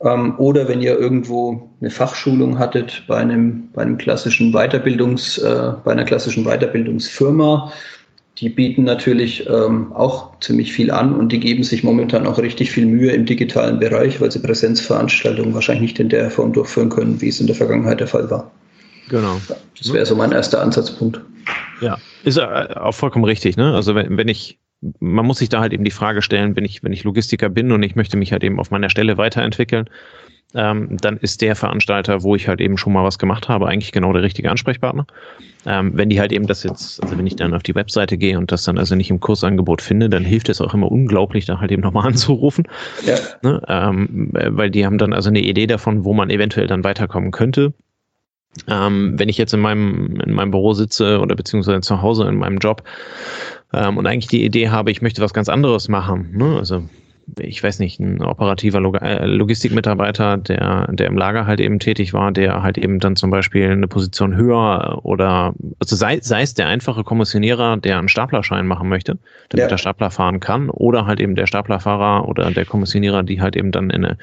Ähm, 0.03 0.35
oder 0.37 0.67
wenn 0.67 0.81
ihr 0.81 0.97
irgendwo 0.97 1.71
eine 1.81 1.89
Fachschulung 1.89 2.59
hattet 2.59 3.03
bei 3.07 3.17
einem, 3.17 3.69
bei 3.73 3.81
einem 3.81 3.97
klassischen 3.97 4.51
Weiterbildungs, 4.51 5.39
äh, 5.39 5.73
bei 5.83 5.91
einer 5.91 6.05
klassischen 6.05 6.43
Weiterbildungsfirma, 6.43 7.71
die 8.39 8.49
bieten 8.49 8.83
natürlich 8.83 9.47
ähm, 9.49 9.91
auch 9.93 10.39
ziemlich 10.41 10.71
viel 10.71 10.91
an 10.91 11.15
und 11.15 11.31
die 11.31 11.39
geben 11.39 11.63
sich 11.63 11.83
momentan 11.83 12.27
auch 12.27 12.37
richtig 12.37 12.69
viel 12.69 12.85
Mühe 12.85 13.11
im 13.11 13.25
digitalen 13.25 13.79
Bereich, 13.79 14.21
weil 14.21 14.31
sie 14.31 14.39
Präsenzveranstaltungen 14.39 15.55
wahrscheinlich 15.55 15.81
nicht 15.81 15.99
in 15.99 16.09
der 16.09 16.29
Form 16.29 16.53
durchführen 16.53 16.89
können, 16.89 17.19
wie 17.19 17.29
es 17.29 17.39
in 17.39 17.47
der 17.47 17.55
Vergangenheit 17.55 17.99
der 17.99 18.07
Fall 18.07 18.29
war. 18.29 18.51
Genau. 19.09 19.41
Das 19.77 19.91
wäre 19.91 20.05
so 20.05 20.15
mein 20.15 20.31
erster 20.31 20.61
Ansatzpunkt. 20.61 21.19
Ja, 21.81 21.97
ist 22.23 22.39
auch 22.39 22.91
vollkommen 22.91 23.25
richtig. 23.25 23.57
Ne? 23.57 23.73
Also 23.73 23.95
wenn, 23.95 24.17
wenn 24.17 24.27
ich, 24.27 24.59
man 24.99 25.25
muss 25.25 25.39
sich 25.39 25.49
da 25.49 25.61
halt 25.61 25.73
eben 25.73 25.83
die 25.83 25.91
Frage 25.91 26.21
stellen, 26.21 26.55
wenn 26.55 26.65
ich, 26.65 26.83
wenn 26.83 26.93
ich 26.93 27.03
Logistiker 27.03 27.49
bin 27.49 27.71
und 27.71 27.81
ich 27.81 27.95
möchte 27.95 28.17
mich 28.17 28.33
halt 28.33 28.43
eben 28.43 28.59
auf 28.59 28.69
meiner 28.69 28.89
Stelle 28.89 29.17
weiterentwickeln, 29.17 29.89
ähm, 30.53 30.97
dann 31.01 31.17
ist 31.17 31.41
der 31.41 31.55
Veranstalter, 31.55 32.23
wo 32.23 32.35
ich 32.35 32.47
halt 32.47 32.61
eben 32.61 32.77
schon 32.77 32.93
mal 32.93 33.03
was 33.03 33.19
gemacht 33.19 33.49
habe, 33.49 33.67
eigentlich 33.67 33.91
genau 33.91 34.13
der 34.13 34.23
richtige 34.23 34.49
Ansprechpartner. 34.49 35.05
Ähm, 35.65 35.91
wenn 35.95 36.09
die 36.09 36.19
halt 36.19 36.31
eben 36.31 36.47
das 36.47 36.63
jetzt, 36.63 37.03
also 37.03 37.17
wenn 37.17 37.27
ich 37.27 37.35
dann 37.35 37.53
auf 37.53 37.63
die 37.63 37.75
Webseite 37.75 38.17
gehe 38.17 38.37
und 38.37 38.51
das 38.51 38.63
dann 38.63 38.77
also 38.77 38.95
nicht 38.95 39.09
im 39.09 39.19
Kursangebot 39.19 39.81
finde, 39.81 40.09
dann 40.09 40.23
hilft 40.23 40.47
es 40.47 40.61
auch 40.61 40.73
immer 40.73 40.89
unglaublich, 40.89 41.45
da 41.45 41.59
halt 41.59 41.71
eben 41.71 41.81
nochmal 41.81 42.07
anzurufen. 42.07 42.67
Ja. 43.05 43.17
Ne? 43.41 43.61
Ähm, 43.67 44.31
weil 44.31 44.71
die 44.71 44.85
haben 44.85 44.97
dann 44.97 45.11
also 45.11 45.29
eine 45.29 45.41
Idee 45.41 45.67
davon, 45.67 46.05
wo 46.05 46.13
man 46.13 46.29
eventuell 46.29 46.67
dann 46.67 46.85
weiterkommen 46.85 47.31
könnte. 47.31 47.73
Ähm, 48.67 49.13
wenn 49.17 49.29
ich 49.29 49.37
jetzt 49.37 49.53
in 49.53 49.59
meinem, 49.59 50.19
in 50.21 50.33
meinem 50.33 50.51
Büro 50.51 50.73
sitze 50.73 51.19
oder 51.19 51.35
beziehungsweise 51.35 51.81
zu 51.81 52.01
Hause 52.01 52.27
in 52.27 52.37
meinem 52.37 52.57
Job 52.57 52.83
ähm, 53.73 53.97
und 53.97 54.07
eigentlich 54.07 54.27
die 54.27 54.45
Idee 54.45 54.69
habe, 54.69 54.89
ich 54.89 55.01
möchte 55.01 55.21
was 55.21 55.33
ganz 55.33 55.49
anderes 55.49 55.89
machen, 55.89 56.31
ne? 56.31 56.57
also 56.57 56.83
ich 57.39 57.61
weiß 57.61 57.79
nicht, 57.79 57.99
ein 57.99 58.21
operativer 58.21 58.79
Log 58.79 59.01
äh, 59.01 59.25
Logistikmitarbeiter, 59.25 60.37
der, 60.37 60.87
der 60.91 61.07
im 61.07 61.17
Lager 61.17 61.45
halt 61.45 61.59
eben 61.59 61.79
tätig 61.79 62.13
war, 62.13 62.31
der 62.31 62.63
halt 62.63 62.77
eben 62.77 62.99
dann 62.99 63.15
zum 63.15 63.29
Beispiel 63.29 63.69
eine 63.69 63.87
Position 63.87 64.35
höher 64.35 65.01
oder, 65.03 65.53
also 65.79 65.95
sei, 65.95 66.19
sei 66.21 66.41
es 66.41 66.53
der 66.53 66.67
einfache 66.67 67.03
Kommissionierer, 67.03 67.77
der 67.77 67.99
einen 67.99 68.07
Staplerschein 68.07 68.65
machen 68.65 68.87
möchte, 68.87 69.17
damit 69.49 69.63
ja. 69.63 69.67
der 69.67 69.77
Stapler 69.77 70.09
fahren 70.09 70.39
kann, 70.39 70.69
oder 70.69 71.05
halt 71.05 71.19
eben 71.19 71.35
der 71.35 71.47
Staplerfahrer 71.47 72.27
oder 72.27 72.49
der 72.51 72.65
Kommissionierer, 72.65 73.23
die 73.23 73.41
halt 73.41 73.55
eben 73.55 73.71
dann 73.71 73.89
in 73.89 74.05
eine, 74.05 74.17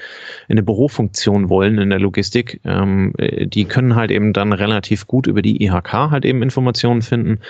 in 0.48 0.52
eine 0.54 0.62
Bürofunktion 0.62 1.48
wollen 1.50 1.78
in 1.78 1.90
der 1.90 2.00
Logistik, 2.00 2.60
ähm, 2.64 3.12
die 3.18 3.66
können 3.66 3.94
halt 3.94 4.10
eben 4.10 4.32
dann 4.32 4.52
relativ 4.52 5.06
gut 5.06 5.26
über 5.26 5.42
die 5.42 5.62
IHK 5.62 5.92
halt 5.92 6.24
eben 6.24 6.42
Informationen 6.42 7.02
finden. 7.02 7.40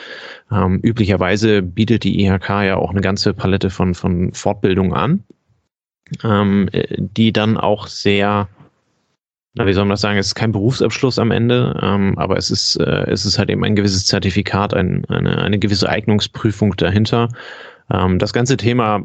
Ähm, 0.51 0.81
üblicherweise 0.83 1.63
bietet 1.63 2.05
die 2.05 2.25
IHK 2.25 2.49
ja 2.49 2.77
auch 2.77 2.91
eine 2.91 3.01
ganze 3.01 3.35
Palette 3.35 3.71
von, 3.71 3.95
von 3.95 4.33
Fortbildungen 4.33 4.93
an 4.93 5.23
ähm, 6.23 6.69
die 6.97 7.33
dann 7.33 7.57
auch 7.57 7.87
sehr, 7.87 8.49
na, 9.55 9.67
wie 9.67 9.73
soll 9.73 9.85
man 9.85 9.91
das 9.91 10.01
sagen, 10.01 10.19
es 10.19 10.29
ist 10.29 10.35
kein 10.35 10.53
Berufsabschluss 10.53 11.19
am 11.19 11.31
Ende, 11.31 11.79
ähm, 11.83 12.19
aber 12.19 12.37
es 12.37 12.51
ist, 12.51 12.77
äh, 12.77 13.11
es 13.11 13.25
ist 13.25 13.39
halt 13.39 13.51
eben 13.51 13.65
ein 13.65 13.77
gewisses 13.77 14.07
Zertifikat, 14.07 14.75
ein, 14.75 15.05
eine, 15.07 15.39
eine 15.39 15.59
gewisse 15.59 15.89
Eignungsprüfung 15.89 16.77
dahinter. 16.77 17.29
Ähm, 17.91 18.19
das 18.19 18.33
ganze 18.33 18.57
Thema 18.57 19.03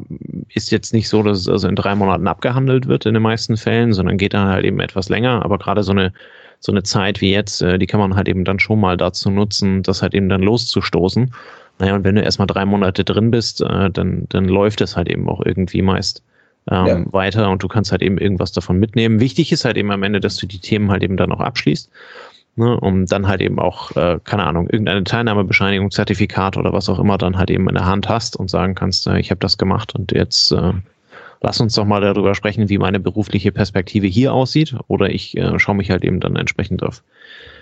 ist 0.52 0.70
jetzt 0.70 0.92
nicht 0.92 1.08
so, 1.08 1.22
dass 1.22 1.40
es 1.40 1.48
also 1.48 1.68
in 1.68 1.76
drei 1.76 1.94
Monaten 1.94 2.26
abgehandelt 2.26 2.86
wird 2.86 3.06
in 3.06 3.14
den 3.14 3.22
meisten 3.22 3.56
Fällen, 3.56 3.92
sondern 3.92 4.18
geht 4.18 4.34
dann 4.34 4.48
halt 4.48 4.64
eben 4.64 4.80
etwas 4.80 5.08
länger, 5.08 5.44
aber 5.44 5.58
gerade 5.58 5.82
so 5.82 5.92
eine 5.92 6.12
so 6.60 6.72
eine 6.72 6.82
Zeit 6.82 7.20
wie 7.20 7.32
jetzt, 7.32 7.62
äh, 7.62 7.78
die 7.78 7.86
kann 7.86 8.00
man 8.00 8.14
halt 8.14 8.28
eben 8.28 8.44
dann 8.44 8.60
schon 8.60 8.80
mal 8.80 8.96
dazu 8.96 9.30
nutzen, 9.30 9.82
das 9.82 10.02
halt 10.02 10.14
eben 10.14 10.28
dann 10.28 10.42
loszustoßen. 10.42 11.32
Naja, 11.78 11.94
und 11.94 12.04
wenn 12.04 12.14
du 12.14 12.22
erstmal 12.22 12.46
drei 12.46 12.66
Monate 12.66 13.02
drin 13.02 13.30
bist, 13.30 13.62
äh, 13.62 13.90
dann, 13.90 14.26
dann 14.28 14.44
läuft 14.44 14.82
es 14.82 14.96
halt 14.96 15.08
eben 15.08 15.28
auch 15.28 15.40
irgendwie 15.44 15.80
meist 15.80 16.22
ähm, 16.70 16.86
ja. 16.86 17.12
weiter 17.12 17.50
und 17.50 17.62
du 17.62 17.68
kannst 17.68 17.92
halt 17.92 18.02
eben 18.02 18.18
irgendwas 18.18 18.52
davon 18.52 18.78
mitnehmen. 18.78 19.20
Wichtig 19.20 19.52
ist 19.52 19.64
halt 19.64 19.76
eben 19.76 19.90
am 19.90 20.02
Ende, 20.02 20.20
dass 20.20 20.36
du 20.36 20.46
die 20.46 20.58
Themen 20.58 20.90
halt 20.90 21.02
eben 21.02 21.16
dann 21.16 21.32
auch 21.32 21.40
abschließt. 21.40 21.90
Ne, 22.56 22.78
um 22.78 23.06
dann 23.06 23.28
halt 23.28 23.40
eben 23.40 23.60
auch, 23.60 23.92
äh, 23.92 24.18
keine 24.24 24.44
Ahnung, 24.44 24.68
irgendeine 24.68 25.04
Teilnahmebescheinigung, 25.04 25.92
Zertifikat 25.92 26.56
oder 26.56 26.72
was 26.72 26.88
auch 26.88 26.98
immer 26.98 27.16
dann 27.16 27.38
halt 27.38 27.48
eben 27.48 27.68
in 27.68 27.76
der 27.76 27.86
Hand 27.86 28.08
hast 28.08 28.34
und 28.34 28.50
sagen 28.50 28.74
kannst, 28.74 29.06
äh, 29.06 29.20
ich 29.20 29.30
habe 29.30 29.38
das 29.38 29.56
gemacht 29.56 29.94
und 29.94 30.10
jetzt 30.10 30.50
äh, 30.50 30.72
lass 31.40 31.60
uns 31.60 31.74
doch 31.74 31.84
mal 31.84 32.00
darüber 32.00 32.34
sprechen, 32.34 32.68
wie 32.68 32.78
meine 32.78 33.00
berufliche 33.00 33.52
Perspektive 33.52 34.06
hier 34.06 34.32
aussieht. 34.32 34.74
Oder 34.88 35.10
ich 35.10 35.36
äh, 35.36 35.58
schaue 35.58 35.76
mich 35.76 35.90
halt 35.90 36.04
eben 36.04 36.20
dann 36.20 36.36
entsprechend 36.36 36.82
auf 36.82 37.02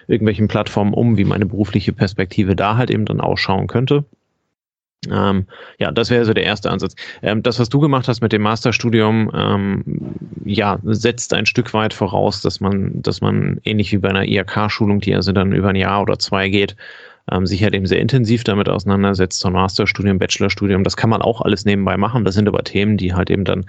irgendwelchen 0.06 0.48
Plattformen 0.48 0.94
um, 0.94 1.16
wie 1.16 1.24
meine 1.24 1.46
berufliche 1.46 1.92
Perspektive 1.92 2.56
da 2.56 2.76
halt 2.76 2.90
eben 2.90 3.04
dann 3.04 3.20
ausschauen 3.20 3.66
könnte. 3.66 4.04
Ähm, 5.10 5.46
ja, 5.78 5.92
das 5.92 6.10
wäre 6.10 6.24
so 6.24 6.34
der 6.34 6.44
erste 6.44 6.70
Ansatz. 6.70 6.94
Ähm, 7.22 7.42
das, 7.42 7.58
was 7.60 7.68
du 7.68 7.78
gemacht 7.78 8.08
hast 8.08 8.20
mit 8.20 8.32
dem 8.32 8.42
Masterstudium, 8.42 9.30
ähm, 9.32 10.16
ja, 10.44 10.78
setzt 10.82 11.32
ein 11.34 11.46
Stück 11.46 11.72
weit 11.72 11.94
voraus, 11.94 12.42
dass 12.42 12.60
man, 12.60 13.00
dass 13.02 13.20
man 13.20 13.60
ähnlich 13.64 13.92
wie 13.92 13.98
bei 13.98 14.08
einer 14.08 14.24
IHK-Schulung, 14.24 15.00
die 15.00 15.14
also 15.14 15.32
dann 15.32 15.52
über 15.52 15.68
ein 15.68 15.76
Jahr 15.76 16.02
oder 16.02 16.18
zwei 16.18 16.48
geht, 16.48 16.74
ähm, 17.30 17.46
sich 17.46 17.62
halt 17.62 17.74
eben 17.74 17.86
sehr 17.86 18.00
intensiv 18.00 18.42
damit 18.42 18.68
auseinandersetzt, 18.68 19.38
so 19.38 19.48
ein 19.48 19.54
Masterstudium, 19.54 20.18
Bachelorstudium, 20.18 20.82
das 20.82 20.96
kann 20.96 21.10
man 21.10 21.22
auch 21.22 21.42
alles 21.42 21.64
nebenbei 21.64 21.96
machen. 21.96 22.24
Das 22.24 22.34
sind 22.34 22.48
aber 22.48 22.64
Themen, 22.64 22.96
die 22.96 23.14
halt 23.14 23.30
eben 23.30 23.44
dann 23.44 23.66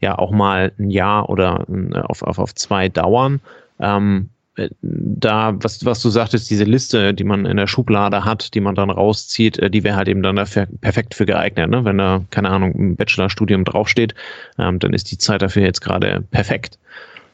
ja 0.00 0.18
auch 0.18 0.30
mal 0.30 0.72
ein 0.78 0.90
Jahr 0.90 1.28
oder 1.28 1.66
äh, 1.68 1.98
auf, 1.98 2.22
auf, 2.22 2.38
auf 2.38 2.54
zwei 2.54 2.88
dauern. 2.88 3.40
Ähm, 3.80 4.30
äh, 4.30 4.39
da, 4.82 5.54
was, 5.62 5.84
was 5.84 6.02
du 6.02 6.10
sagtest, 6.10 6.50
diese 6.50 6.64
Liste, 6.64 7.14
die 7.14 7.24
man 7.24 7.46
in 7.46 7.56
der 7.56 7.66
Schublade 7.66 8.24
hat, 8.24 8.54
die 8.54 8.60
man 8.60 8.74
dann 8.74 8.90
rauszieht, 8.90 9.58
äh, 9.58 9.70
die 9.70 9.84
wäre 9.84 9.96
halt 9.96 10.08
eben 10.08 10.22
dann 10.22 10.36
dafür 10.36 10.66
perfekt 10.80 11.14
für 11.14 11.26
geeignet. 11.26 11.70
Ne? 11.70 11.84
Wenn 11.84 11.98
da, 11.98 12.24
keine 12.30 12.50
Ahnung, 12.50 12.74
ein 12.74 12.96
Bachelorstudium 12.96 13.64
draufsteht, 13.64 14.14
ähm, 14.58 14.78
dann 14.78 14.92
ist 14.92 15.10
die 15.10 15.18
Zeit 15.18 15.42
dafür 15.42 15.62
jetzt 15.62 15.80
gerade 15.80 16.24
perfekt. 16.30 16.78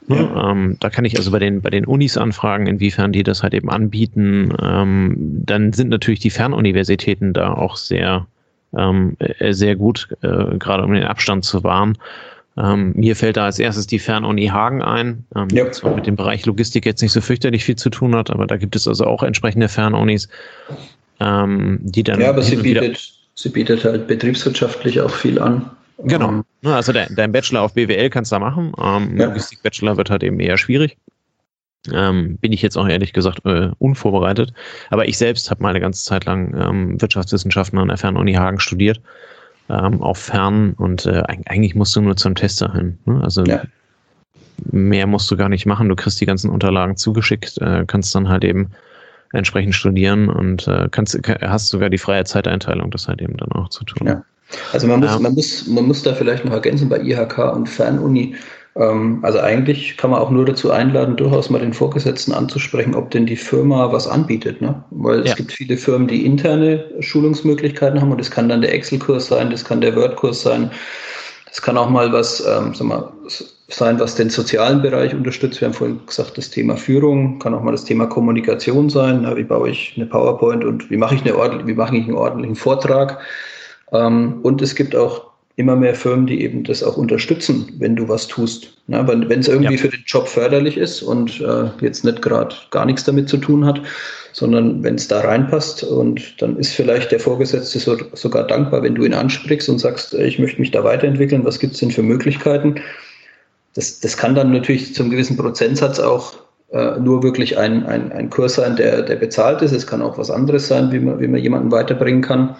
Ne? 0.09 0.17
Ja. 0.17 0.51
Ähm, 0.51 0.77
da 0.81 0.91
kann 0.91 1.05
ich 1.05 1.17
also 1.17 1.31
bei 1.31 1.39
den, 1.39 1.63
bei 1.63 1.71
den 1.71 1.87
Unis 1.87 2.17
anfragen, 2.17 2.67
inwiefern 2.67 3.13
die 3.13 3.23
das 3.23 3.43
halt 3.43 3.55
eben 3.55 3.71
anbieten. 3.71 4.53
Ähm, 4.63 5.17
dann 5.45 5.73
sind 5.73 5.89
natürlich 5.89 6.21
die 6.21 6.31
Fernuniversitäten 6.31 7.33
da 7.33 7.55
auch 7.55 7.77
sehr, 7.77 8.27
ähm, 8.77 9.17
äh, 9.19 9.53
sehr 9.53 9.75
gut, 9.77 10.09
äh, 10.23 10.59
gerade 10.59 10.85
um 10.85 10.93
den 10.93 11.05
Abstand 11.05 11.45
zu 11.45 11.65
wahren. 11.65 11.99
Ähm, 12.59 12.93
mir 12.97 13.17
fällt 13.17 13.37
da 13.37 13.45
als 13.45 13.59
erstes 13.59 13.87
die 13.87 13.99
Fernuni 13.99 14.47
Hagen 14.47 14.83
ein, 14.83 15.25
ähm, 15.35 15.49
ja. 15.51 15.71
zwar 15.73 15.95
mit 15.95 16.07
dem 16.07 16.17
Bereich 16.17 16.47
Logistik 16.47 16.87
jetzt 16.87 17.03
nicht 17.03 17.13
so 17.13 17.21
fürchterlich 17.21 17.65
viel 17.65 17.77
zu 17.77 17.91
tun 17.91 18.17
hat, 18.17 18.31
aber 18.31 18.47
da 18.47 18.57
gibt 18.57 18.75
es 18.77 18.89
also 18.89 19.05
auch 19.05 19.23
entsprechende 19.23 19.69
Fernunis, 19.69 20.29
ähm, 21.21 21.79
die 21.83 22.03
dann. 22.03 22.21
Ja, 22.21 22.31
aber 22.31 22.43
sie 22.43 22.57
bietet, 22.57 23.13
sie 23.35 23.51
bietet 23.51 23.85
halt 23.85 24.07
betriebswirtschaftlich 24.07 25.01
auch 25.01 25.11
viel 25.11 25.39
an. 25.39 25.71
Genau. 25.99 26.29
Ähm, 26.29 26.45
also 26.65 26.93
dein, 26.93 27.15
dein, 27.15 27.33
Bachelor 27.33 27.63
auf 27.63 27.75
BWL 27.75 28.11
kannst 28.11 28.33
du 28.33 28.37
da 28.37 28.41
machen. 28.41 28.73
Ähm, 28.83 29.19
ja. 29.19 29.27
Logistik-Bachelor 29.27 29.97
wird 29.97 30.11
halt 30.11 30.23
eben 30.23 30.41
eher 30.41 30.59
schwierig. 30.59 30.97
Ähm, 31.93 32.37
bin 32.39 32.53
ich 32.53 32.63
jetzt 32.63 32.77
auch 32.77 32.89
ehrlich 32.89 33.13
gesagt 33.13 33.45
äh, 33.45 33.71
unvorbereitet. 33.79 34.53
Aber 34.91 35.09
ich 35.09 35.19
selbst 35.19 35.51
habe 35.51 35.63
mal 35.63 35.71
eine 35.71 35.81
ganze 35.81 36.05
Zeit 36.05 36.25
lang 36.25 36.55
ähm, 36.59 37.01
Wirtschaftswissenschaften 37.01 37.79
an 37.79 37.89
der 37.89 37.97
Fernuni 37.97 38.35
Hagen 38.35 38.61
studiert, 38.61 39.01
ähm, 39.69 40.03
auf 40.03 40.19
Fern 40.19 40.75
und 40.75 41.07
äh, 41.07 41.23
eigentlich 41.27 41.75
musst 41.75 41.95
du 41.97 42.01
nur 42.01 42.17
zum 42.17 42.35
Tester 42.35 42.73
hin. 42.73 42.99
Ne? 43.05 43.21
Also 43.23 43.45
ja. 43.45 43.63
mehr 44.71 45.07
musst 45.07 45.31
du 45.31 45.37
gar 45.37 45.49
nicht 45.49 45.67
machen. 45.67 45.89
Du 45.89 45.97
kriegst 45.97 46.21
die 46.21 46.27
ganzen 46.27 46.51
Unterlagen 46.51 46.97
zugeschickt, 46.97 47.59
äh, 47.59 47.85
kannst 47.87 48.15
dann 48.15 48.29
halt 48.29 48.45
eben 48.45 48.71
entsprechend 49.33 49.75
studieren 49.75 50.29
und 50.29 50.69
äh, 50.69 50.89
kannst, 50.91 51.19
hast 51.41 51.69
sogar 51.69 51.91
die 51.91 51.99
freie 51.99 52.25
Zeiteinteilung, 52.25 52.91
das 52.91 53.09
halt 53.09 53.21
eben 53.21 53.37
dann 53.37 53.53
auch 53.53 53.69
zu 53.69 53.85
tun. 53.85 54.07
Ja. 54.07 54.23
Also 54.73 54.87
man 54.87 55.01
muss, 55.01 55.11
ja. 55.11 55.19
man 55.19 55.35
muss, 55.35 55.67
man 55.67 55.85
muss 55.87 56.03
da 56.03 56.15
vielleicht 56.15 56.45
noch 56.45 56.53
ergänzen 56.53 56.89
bei 56.89 57.01
IHK 57.01 57.39
und 57.53 57.69
Fernuni. 57.69 58.37
Ähm, 58.79 59.21
also 59.23 59.41
eigentlich 59.41 59.97
kann 59.97 60.11
man 60.11 60.21
auch 60.21 60.31
nur 60.31 60.45
dazu 60.45 60.71
einladen, 60.71 61.17
durchaus 61.17 61.51
mal 61.51 61.61
den 61.61 61.73
Vorgesetzten 61.73 62.33
anzusprechen, 62.33 62.95
ob 62.95 63.11
denn 63.11 63.27
die 63.27 63.37
Firma 63.37 63.93
was 63.93 64.07
anbietet. 64.07 64.61
Ne? 64.61 64.85
Weil 64.91 65.25
ja. 65.25 65.31
es 65.31 65.37
gibt 65.37 65.53
viele 65.53 65.77
Firmen, 65.77 66.09
die 66.09 66.27
interne 66.27 66.85
Schulungsmöglichkeiten 67.01 68.01
haben 68.01 68.13
und 68.13 68.21
das 68.21 68.31
kann 68.31 68.49
dann 68.49 68.61
der 68.61 68.75
Excel-Kurs 68.75 69.27
sein, 69.27 69.51
das 69.51 69.65
kann 69.65 69.81
der 69.81 69.97
Word-Kurs 69.97 70.43
sein. 70.43 70.71
Das 71.47 71.63
kann 71.63 71.79
auch 71.79 71.89
mal 71.89 72.13
was 72.13 72.41
ähm, 72.47 72.75
sag 72.75 72.87
mal, 72.87 73.13
sein, 73.69 73.99
was 73.99 74.15
den 74.15 74.29
sozialen 74.29 74.83
Bereich 74.83 75.15
unterstützt. 75.15 75.61
Wir 75.61 75.69
haben 75.69 75.75
vorhin 75.75 76.01
gesagt, 76.07 76.37
das 76.37 76.51
Thema 76.51 76.77
Führung, 76.77 77.39
kann 77.39 77.55
auch 77.55 77.63
mal 77.63 77.73
das 77.73 77.85
Thema 77.85 78.07
Kommunikation 78.07 78.91
sein. 78.91 79.23
Na, 79.23 79.37
wie 79.37 79.45
baue 79.45 79.71
ich 79.71 79.95
eine 79.97 80.07
PowerPoint 80.07 80.65
und 80.65 80.91
wie 80.91 80.99
mache 80.99 81.15
ich, 81.15 81.23
eine 81.23 81.67
wie 81.67 81.75
mache 81.75 81.97
ich 81.97 82.05
einen 82.05 82.17
ordentlichen 82.17 82.57
Vortrag? 82.57 83.19
Ähm, 83.93 84.41
und 84.43 84.61
es 84.61 84.75
gibt 84.75 84.95
auch 84.95 85.36
immer 85.57 85.75
mehr 85.75 85.95
Firmen, 85.95 86.27
die 86.27 86.43
eben 86.43 86.65
das 86.65 86.83
auch 86.83 86.99
unterstützen, 86.99 87.73
wenn 87.79 87.97
du 87.97 88.09
was 88.09 88.29
tust. 88.29 88.75
Ja, 88.89 89.09
wenn 89.09 89.41
es 89.41 89.49
irgendwie 89.49 89.75
ja. 89.75 89.81
für 89.81 89.89
den 89.89 90.05
Job 90.07 90.29
förderlich 90.29 90.77
ist 90.77 91.03
und 91.03 91.41
äh, 91.41 91.71
jetzt 91.81 92.05
nicht 92.05 92.21
gerade 92.21 92.55
gar 92.71 92.85
nichts 92.85 93.05
damit 93.05 93.29
zu 93.29 93.39
tun 93.39 93.65
hat, 93.65 93.81
sondern 94.33 94.83
wenn 94.85 94.97
es 94.97 95.09
da 95.09 95.21
reinpasst 95.21 95.83
und 95.83 96.41
dann 96.43 96.59
ist 96.59 96.75
vielleicht 96.75 97.11
der 97.11 97.21
Vorgesetzte 97.21 97.79
so, 97.79 97.97
sogar 98.13 98.47
dankbar, 98.47 98.83
wenn 98.83 98.95
du 98.95 99.05
ihn 99.05 99.15
ansprichst 99.15 99.71
und 99.71 99.79
sagst, 99.79 100.13
äh, 100.13 100.27
ich 100.27 100.39
möchte 100.39 100.61
mich 100.61 100.73
da 100.73 100.85
weiterentwickeln, 100.85 101.45
was 101.45 101.59
gibt 101.59 101.73
es 101.73 101.81
denn 101.81 101.91
für 101.91 102.03
Möglichkeiten? 102.03 102.77
Das, 103.73 104.01
das 104.01 104.17
kann 104.17 104.35
dann 104.35 104.53
natürlich 104.53 104.95
zum 104.95 105.09
gewissen 105.09 105.39
Prozentsatz 105.39 105.99
auch 105.99 106.35
äh, 106.71 106.99
nur 107.01 107.23
wirklich 107.23 107.57
ein, 107.57 107.87
ein, 107.87 108.13
ein 108.13 108.29
Kurs 108.29 108.57
sein, 108.57 108.77
der, 108.77 109.03
der 109.03 109.17
bezahlt 109.17 109.63
ist. 109.63 109.73
Es 109.73 109.87
kann 109.87 110.03
auch 110.03 110.19
was 110.19 110.31
anderes 110.31 110.69
sein, 110.69 110.93
wie 110.93 111.01
man, 111.01 111.19
wie 111.19 111.29
man 111.29 111.41
jemanden 111.41 111.73
weiterbringen 111.73 112.21
kann. 112.23 112.57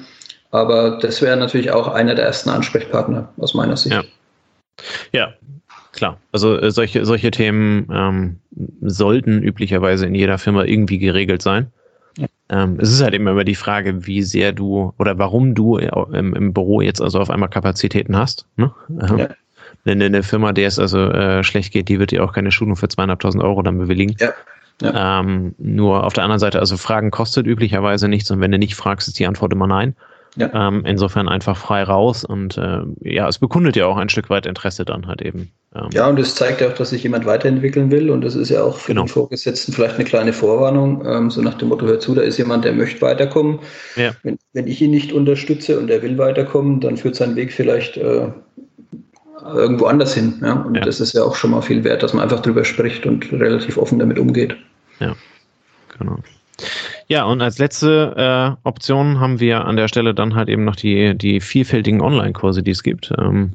Aber 0.57 0.99
das 0.99 1.21
wäre 1.21 1.37
natürlich 1.37 1.71
auch 1.71 1.89
einer 1.89 2.15
der 2.15 2.25
ersten 2.25 2.51
Ansprechpartner 2.51 3.29
aus 3.37 3.55
meiner 3.55 3.77
Sicht. 3.77 3.95
Ja, 3.95 4.05
ja 5.13 5.35
klar. 5.93 6.19
Also 6.33 6.59
äh, 6.59 6.71
solche, 6.71 7.05
solche 7.05 7.31
Themen 7.31 7.89
ähm, 7.93 8.41
sollten 8.81 9.43
üblicherweise 9.43 10.07
in 10.07 10.15
jeder 10.15 10.39
Firma 10.39 10.65
irgendwie 10.65 10.99
geregelt 10.99 11.43
sein. 11.43 11.73
Ja. 12.17 12.27
Ähm, 12.49 12.79
es 12.81 12.91
ist 12.91 13.03
halt 13.03 13.15
immer 13.15 13.45
die 13.45 13.55
Frage, 13.55 14.07
wie 14.07 14.23
sehr 14.23 14.53
du 14.53 14.95
oder 14.99 15.19
warum 15.19 15.55
du 15.55 15.77
im, 15.77 16.35
im 16.35 16.53
Büro 16.55 16.81
jetzt 16.81 17.03
also 17.03 17.21
auf 17.21 17.31
einmal 17.31 17.51
Kapazitäten 17.51 18.17
hast. 18.17 18.47
Ne? 18.57 18.73
Ähm, 18.89 19.19
ja. 19.19 19.29
Eine, 19.85 20.07
eine 20.07 20.23
Firma, 20.23 20.53
der 20.53 20.69
es 20.69 20.79
also 20.79 21.11
äh, 21.11 21.45
schlecht 21.45 21.73
geht, 21.73 21.89
die 21.89 21.99
wird 21.99 22.11
dir 22.11 22.25
auch 22.25 22.33
keine 22.33 22.51
Schulung 22.51 22.77
für 22.77 22.89
zweieinhalbtausend 22.89 23.43
Euro 23.43 23.63
dann 23.63 23.79
bewilligen. 23.79 24.17
Ja. 24.19 24.33
Ja. 24.83 25.21
Ähm, 25.21 25.55
nur 25.59 26.05
auf 26.05 26.13
der 26.13 26.25
anderen 26.25 26.39
Seite, 26.39 26.59
also 26.59 26.77
Fragen 26.77 27.11
kostet 27.11 27.47
üblicherweise 27.47 28.09
nichts 28.09 28.31
und 28.31 28.41
wenn 28.41 28.53
du 28.53 28.59
nicht 28.59 28.75
fragst, 28.75 29.09
ist 29.09 29.19
die 29.19 29.27
Antwort 29.27 29.53
immer 29.53 29.67
nein. 29.67 29.97
Ja. 30.37 30.69
Ähm, 30.69 30.85
insofern 30.85 31.29
einfach 31.29 31.57
frei 31.57 31.83
raus 31.83 32.25
und 32.25 32.59
äh, 32.59 32.81
ja, 33.01 33.27
es 33.27 33.39
bekundet 33.39 33.75
ja 33.75 33.87
auch 33.87 33.97
ein 33.97 34.11
Stück 34.11 34.29
weit 34.29 34.45
Interesse 34.45 34.85
dann 34.85 35.07
halt 35.07 35.23
eben. 35.23 35.51
Ähm. 35.75 35.89
Ja, 35.93 36.07
und 36.09 36.19
es 36.19 36.35
zeigt 36.35 36.61
ja 36.61 36.69
auch, 36.69 36.75
dass 36.75 36.91
sich 36.91 37.03
jemand 37.03 37.25
weiterentwickeln 37.25 37.91
will 37.91 38.11
und 38.11 38.21
das 38.21 38.35
ist 38.35 38.51
ja 38.51 38.63
auch 38.63 38.77
für 38.77 38.93
genau. 38.93 39.05
den 39.05 39.09
Vorgesetzten 39.09 39.73
vielleicht 39.73 39.95
eine 39.95 40.05
kleine 40.05 40.35
Vorwarnung, 40.35 41.03
ähm, 41.07 41.31
so 41.31 41.41
nach 41.41 41.55
dem 41.55 41.69
Motto, 41.69 41.87
hör 41.87 42.01
zu, 42.01 42.15
da 42.15 42.21
ist 42.21 42.37
jemand, 42.37 42.67
der 42.67 42.75
möchte 42.75 43.01
weiterkommen. 43.01 43.61
Ja. 43.97 44.11
Wenn, 44.23 44.39
wenn 44.53 44.67
ich 44.67 44.81
ihn 44.83 44.91
nicht 44.91 45.13
unterstütze 45.13 45.79
und 45.79 45.91
er 45.91 46.03
will 46.03 46.19
weiterkommen, 46.19 46.81
dann 46.81 46.99
führt 46.99 47.17
sein 47.17 47.35
Weg 47.35 47.53
vielleicht 47.53 47.97
äh, 47.97 48.29
irgendwo 49.55 49.87
anders 49.87 50.15
hin. 50.15 50.35
Ja? 50.43 50.53
Und 50.53 50.75
ja. 50.75 50.83
das 50.83 51.01
ist 51.01 51.15
ja 51.15 51.23
auch 51.23 51.37
schon 51.37 51.51
mal 51.51 51.63
viel 51.63 51.83
wert, 51.85 52.03
dass 52.03 52.13
man 52.13 52.23
einfach 52.23 52.41
drüber 52.41 52.65
spricht 52.65 53.07
und 53.07 53.33
relativ 53.33 53.79
offen 53.79 53.99
damit 53.99 54.19
umgeht. 54.19 54.57
Ja, 55.01 55.15
genau. 55.99 56.19
Ja, 57.09 57.25
und 57.25 57.41
als 57.41 57.59
letzte 57.59 58.57
äh, 58.65 58.69
Option 58.69 59.21
haben 59.21 59.39
wir 59.39 59.65
an 59.65 59.77
der 59.77 59.87
Stelle 59.89 60.13
dann 60.13 60.35
halt 60.35 60.49
eben 60.49 60.65
noch 60.65 60.77
die, 60.77 61.17
die 61.17 61.41
vielfältigen 61.41 62.01
Online-Kurse, 62.01 62.63
die 62.63 62.73
es 62.73 62.83
gibt. 62.83 63.13
Ähm, 63.17 63.53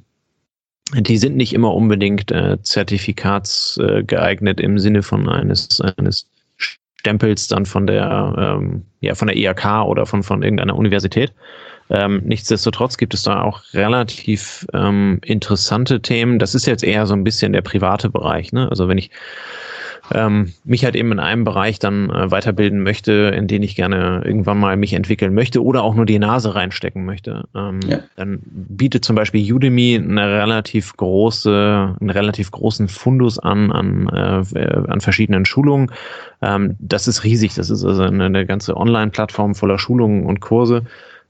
die 0.93 1.17
sind 1.17 1.35
nicht 1.35 1.53
immer 1.53 1.73
unbedingt 1.73 2.31
äh, 2.31 2.61
zertifikatsgeeignet 2.61 4.59
äh, 4.59 4.63
im 4.63 4.79
Sinne 4.79 5.03
von 5.03 5.27
eines, 5.29 5.81
eines 5.81 6.27
Stempels 6.57 7.47
dann 7.47 7.65
von 7.65 7.87
der, 7.87 8.35
ähm, 8.37 8.85
ja, 9.01 9.15
von 9.15 9.27
der 9.27 9.37
IHK 9.37 9.85
oder 9.85 10.05
von, 10.05 10.23
von 10.23 10.43
irgendeiner 10.43 10.75
Universität. 10.75 11.33
Ähm, 11.89 12.21
nichtsdestotrotz 12.23 12.95
gibt 12.95 13.13
es 13.13 13.23
da 13.23 13.41
auch 13.41 13.61
relativ 13.73 14.65
ähm, 14.73 15.19
interessante 15.25 16.01
Themen. 16.01 16.39
Das 16.39 16.55
ist 16.55 16.65
jetzt 16.65 16.85
eher 16.85 17.05
so 17.05 17.13
ein 17.13 17.25
bisschen 17.25 17.51
der 17.51 17.61
private 17.61 18.09
Bereich. 18.09 18.53
Ne? 18.53 18.69
Also 18.69 18.87
wenn 18.87 18.97
ich 18.97 19.11
ähm, 20.13 20.53
mich 20.63 20.85
halt 20.85 20.95
eben 20.95 21.11
in 21.11 21.19
einem 21.19 21.43
Bereich 21.43 21.79
dann 21.79 22.09
äh, 22.09 22.31
weiterbilden 22.31 22.83
möchte, 22.83 23.11
in 23.35 23.47
den 23.47 23.63
ich 23.63 23.75
gerne 23.75 24.21
irgendwann 24.25 24.59
mal 24.59 24.77
mich 24.77 24.93
entwickeln 24.93 25.33
möchte 25.33 25.63
oder 25.63 25.83
auch 25.83 25.95
nur 25.95 26.05
die 26.05 26.19
Nase 26.19 26.55
reinstecken 26.55 27.05
möchte, 27.05 27.45
ähm, 27.55 27.79
ja. 27.87 27.99
dann 28.15 28.39
bietet 28.43 29.05
zum 29.05 29.15
Beispiel 29.15 29.51
Udemy 29.53 29.95
eine 29.95 30.27
relativ 30.41 30.95
große, 30.97 31.95
einen 31.99 32.09
relativ 32.09 32.51
großen 32.51 32.87
Fundus 32.87 33.39
an, 33.39 33.71
an, 33.71 34.09
äh, 34.09 34.67
an 34.87 35.01
verschiedenen 35.01 35.45
Schulungen. 35.45 35.91
Ähm, 36.41 36.75
das 36.79 37.07
ist 37.07 37.23
riesig. 37.23 37.53
Das 37.55 37.69
ist 37.69 37.83
also 37.83 38.03
eine, 38.03 38.25
eine 38.25 38.45
ganze 38.45 38.77
Online-Plattform 38.77 39.55
voller 39.55 39.79
Schulungen 39.79 40.25
und 40.25 40.39
Kurse, 40.39 40.83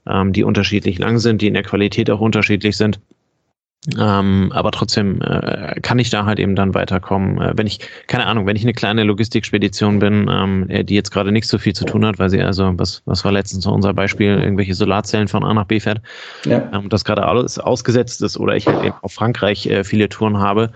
ähm, 0.06 0.32
die 0.32 0.44
unterschiedlich 0.44 0.98
lang 0.98 1.18
sind, 1.18 1.42
die 1.42 1.48
in 1.48 1.54
der 1.54 1.62
Qualität 1.62 2.10
auch 2.10 2.20
unterschiedlich 2.20 2.76
sind. 2.76 3.00
Ähm, 3.98 4.52
aber 4.54 4.70
trotzdem 4.70 5.20
äh, 5.22 5.80
kann 5.80 5.98
ich 5.98 6.08
da 6.08 6.24
halt 6.24 6.38
eben 6.38 6.54
dann 6.54 6.72
weiterkommen. 6.72 7.40
Äh, 7.40 7.52
wenn 7.56 7.66
ich, 7.66 7.80
keine 8.06 8.26
Ahnung, 8.26 8.46
wenn 8.46 8.54
ich 8.54 8.62
eine 8.62 8.74
kleine 8.74 9.02
Logistikspedition 9.02 9.98
bin, 9.98 10.30
ähm, 10.30 10.70
äh, 10.70 10.84
die 10.84 10.94
jetzt 10.94 11.10
gerade 11.10 11.32
nicht 11.32 11.48
so 11.48 11.58
viel 11.58 11.72
zu 11.72 11.84
tun 11.84 12.06
hat, 12.06 12.20
weil 12.20 12.30
sie 12.30 12.40
also, 12.40 12.72
was, 12.76 13.02
was 13.06 13.24
war 13.24 13.32
letztens 13.32 13.66
unser 13.66 13.92
Beispiel, 13.92 14.38
irgendwelche 14.38 14.74
Solarzellen 14.74 15.26
von 15.26 15.42
A 15.42 15.52
nach 15.52 15.64
B 15.64 15.80
fährt, 15.80 16.00
ja. 16.44 16.70
ähm, 16.72 16.88
das 16.90 17.04
gerade 17.04 17.26
alles 17.26 17.58
ausgesetzt 17.58 18.22
ist 18.22 18.38
oder 18.38 18.54
ich 18.54 18.68
halt 18.68 18.84
eben 18.84 18.94
auf 19.02 19.12
Frankreich 19.14 19.66
äh, 19.66 19.82
viele 19.82 20.08
Touren 20.08 20.38
habe, 20.38 20.70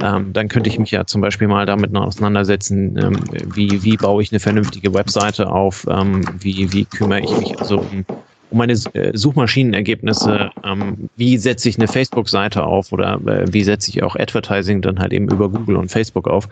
ähm, 0.00 0.32
dann 0.32 0.46
könnte 0.46 0.70
ich 0.70 0.78
mich 0.78 0.92
ja 0.92 1.04
zum 1.04 1.20
Beispiel 1.20 1.48
mal 1.48 1.66
damit 1.66 1.94
auseinandersetzen, 1.96 2.96
ähm, 2.96 3.18
wie, 3.54 3.82
wie 3.82 3.96
baue 3.96 4.22
ich 4.22 4.30
eine 4.30 4.38
vernünftige 4.38 4.94
Webseite 4.94 5.50
auf, 5.50 5.84
ähm, 5.90 6.24
wie, 6.38 6.72
wie 6.72 6.84
kümmere 6.84 7.20
ich 7.22 7.36
mich 7.36 7.58
also 7.58 7.80
um 7.80 8.06
um 8.52 8.58
meine 8.58 8.74
äh, 8.74 9.16
Suchmaschinenergebnisse, 9.16 10.50
ähm, 10.62 11.08
wie 11.16 11.38
setze 11.38 11.68
ich 11.68 11.78
eine 11.78 11.88
Facebook-Seite 11.88 12.62
auf 12.62 12.92
oder 12.92 13.14
äh, 13.26 13.52
wie 13.52 13.64
setze 13.64 13.90
ich 13.90 14.02
auch 14.02 14.14
Advertising 14.14 14.82
dann 14.82 14.98
halt 14.98 15.12
eben 15.12 15.28
über 15.28 15.48
Google 15.48 15.76
und 15.76 15.90
Facebook 15.90 16.28
auf, 16.28 16.48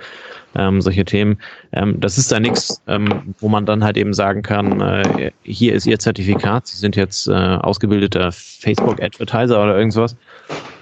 ähm, 0.56 0.80
solche 0.80 1.04
Themen. 1.04 1.38
Ähm, 1.72 2.00
das 2.00 2.16
ist 2.16 2.32
da 2.32 2.40
nichts, 2.40 2.82
ähm, 2.88 3.34
wo 3.38 3.48
man 3.48 3.66
dann 3.66 3.84
halt 3.84 3.98
eben 3.98 4.14
sagen 4.14 4.42
kann, 4.42 4.80
äh, 4.80 5.30
hier 5.42 5.74
ist 5.74 5.86
Ihr 5.86 5.98
Zertifikat, 5.98 6.66
Sie 6.66 6.78
sind 6.78 6.96
jetzt 6.96 7.28
äh, 7.28 7.32
ausgebildeter 7.32 8.32
Facebook-Advertiser 8.32 9.62
oder 9.62 9.76
irgendwas. 9.76 10.16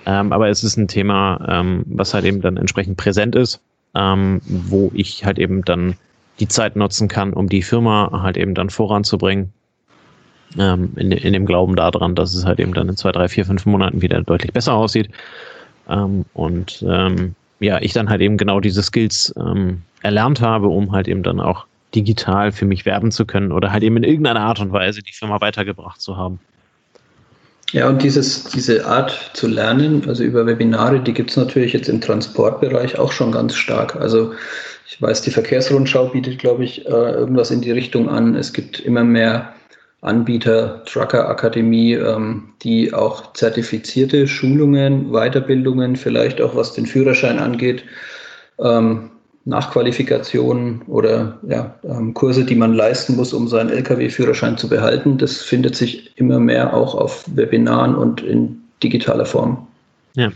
Ähm, 0.06 0.32
aber 0.32 0.48
es 0.48 0.62
ist 0.62 0.76
ein 0.76 0.88
Thema, 0.88 1.44
ähm, 1.48 1.82
was 1.86 2.14
halt 2.14 2.24
eben 2.24 2.40
dann 2.40 2.56
entsprechend 2.56 2.96
präsent 2.96 3.34
ist, 3.34 3.60
wo 3.94 4.92
ich 4.94 5.24
halt 5.24 5.40
eben 5.40 5.64
dann 5.64 5.96
die 6.38 6.46
Zeit 6.46 6.76
nutzen 6.76 7.08
kann, 7.08 7.32
um 7.32 7.48
die 7.48 7.62
Firma 7.62 8.20
halt 8.22 8.36
eben 8.36 8.54
dann 8.54 8.70
voranzubringen 8.70 9.52
ähm, 10.56 10.92
in, 10.96 11.12
in 11.12 11.32
dem 11.32 11.46
Glauben 11.46 11.76
daran, 11.76 12.14
dass 12.14 12.34
es 12.34 12.44
halt 12.44 12.60
eben 12.60 12.74
dann 12.74 12.88
in 12.88 12.96
zwei, 12.96 13.12
drei, 13.12 13.28
vier, 13.28 13.44
fünf 13.44 13.66
Monaten 13.66 14.00
wieder 14.00 14.22
deutlich 14.22 14.52
besser 14.52 14.74
aussieht. 14.74 15.10
Ähm, 15.88 16.24
und 16.34 16.84
ähm, 16.88 17.34
ja, 17.60 17.80
ich 17.80 17.92
dann 17.92 18.08
halt 18.08 18.20
eben 18.20 18.36
genau 18.36 18.60
diese 18.60 18.82
Skills 18.82 19.34
ähm, 19.36 19.82
erlernt 20.02 20.40
habe, 20.40 20.68
um 20.68 20.92
halt 20.92 21.08
eben 21.08 21.22
dann 21.22 21.40
auch 21.40 21.66
digital 21.94 22.52
für 22.52 22.66
mich 22.66 22.86
werben 22.86 23.10
zu 23.10 23.24
können 23.24 23.50
oder 23.50 23.72
halt 23.72 23.82
eben 23.82 23.96
in 23.96 24.04
irgendeiner 24.04 24.40
Art 24.40 24.60
und 24.60 24.72
Weise 24.72 25.02
die 25.02 25.12
Firma 25.12 25.40
weitergebracht 25.40 26.00
zu 26.00 26.16
haben. 26.16 26.38
Ja, 27.72 27.88
und 27.88 28.02
dieses, 28.02 28.44
diese 28.44 28.86
Art 28.86 29.30
zu 29.34 29.46
lernen, 29.46 30.02
also 30.08 30.22
über 30.24 30.46
Webinare, 30.46 31.00
die 31.00 31.12
gibt 31.12 31.30
es 31.30 31.36
natürlich 31.36 31.74
jetzt 31.74 31.88
im 31.88 32.00
Transportbereich 32.00 32.98
auch 32.98 33.12
schon 33.12 33.32
ganz 33.32 33.54
stark. 33.54 33.96
Also 33.96 34.32
ich 34.86 35.02
weiß, 35.02 35.20
die 35.22 35.30
Verkehrsrundschau 35.30 36.06
bietet, 36.06 36.38
glaube 36.38 36.64
ich, 36.64 36.86
äh, 36.86 36.90
irgendwas 36.90 37.50
in 37.50 37.60
die 37.60 37.70
Richtung 37.70 38.08
an. 38.08 38.34
Es 38.34 38.54
gibt 38.54 38.80
immer 38.80 39.04
mehr 39.04 39.52
Anbieter, 40.00 40.84
Trucker 40.84 41.28
Akademie, 41.28 41.94
ähm, 41.94 42.50
die 42.62 42.94
auch 42.94 43.32
zertifizierte 43.32 44.28
Schulungen, 44.28 45.10
Weiterbildungen, 45.10 45.96
vielleicht 45.96 46.40
auch 46.40 46.54
was 46.54 46.72
den 46.72 46.86
Führerschein 46.86 47.38
angeht, 47.38 47.82
ähm, 48.60 49.10
Nachqualifikationen 49.44 50.82
oder 50.82 51.38
ja, 51.48 51.74
ähm, 51.82 52.12
Kurse, 52.14 52.44
die 52.44 52.54
man 52.54 52.74
leisten 52.74 53.16
muss, 53.16 53.32
um 53.32 53.48
seinen 53.48 53.70
Lkw-Führerschein 53.70 54.58
zu 54.58 54.68
behalten. 54.68 55.18
Das 55.18 55.38
findet 55.38 55.74
sich 55.74 56.12
immer 56.16 56.38
mehr 56.38 56.74
auch 56.74 56.94
auf 56.94 57.24
Webinaren 57.34 57.94
und 57.94 58.20
in 58.20 58.62
digitaler 58.82 59.24
Form. 59.24 59.66
Ja. 60.14 60.30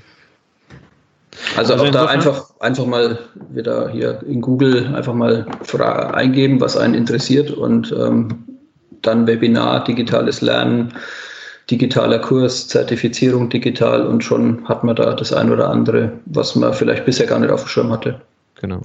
Also, 1.56 1.74
also 1.74 1.86
auch 1.86 1.90
da 1.90 2.06
einfach, 2.06 2.50
einfach 2.60 2.86
mal 2.86 3.18
wieder 3.50 3.90
hier 3.90 4.22
in 4.26 4.40
Google 4.40 4.94
einfach 4.94 5.14
mal 5.14 5.46
eingeben, 6.14 6.60
was 6.60 6.76
einen 6.76 6.94
interessiert 6.94 7.50
und 7.50 7.92
ähm, 7.92 8.44
dann 9.02 9.26
Webinar, 9.26 9.84
digitales 9.84 10.40
Lernen, 10.40 10.94
digitaler 11.70 12.18
Kurs, 12.18 12.68
Zertifizierung 12.68 13.48
digital 13.48 14.06
und 14.06 14.22
schon 14.22 14.66
hat 14.68 14.84
man 14.84 14.96
da 14.96 15.14
das 15.14 15.32
ein 15.32 15.50
oder 15.50 15.68
andere, 15.68 16.12
was 16.26 16.56
man 16.56 16.74
vielleicht 16.74 17.04
bisher 17.04 17.26
gar 17.26 17.38
nicht 17.38 17.50
auf 17.50 17.62
dem 17.62 17.68
Schirm 17.68 17.92
hatte. 17.92 18.20
Genau. 18.60 18.82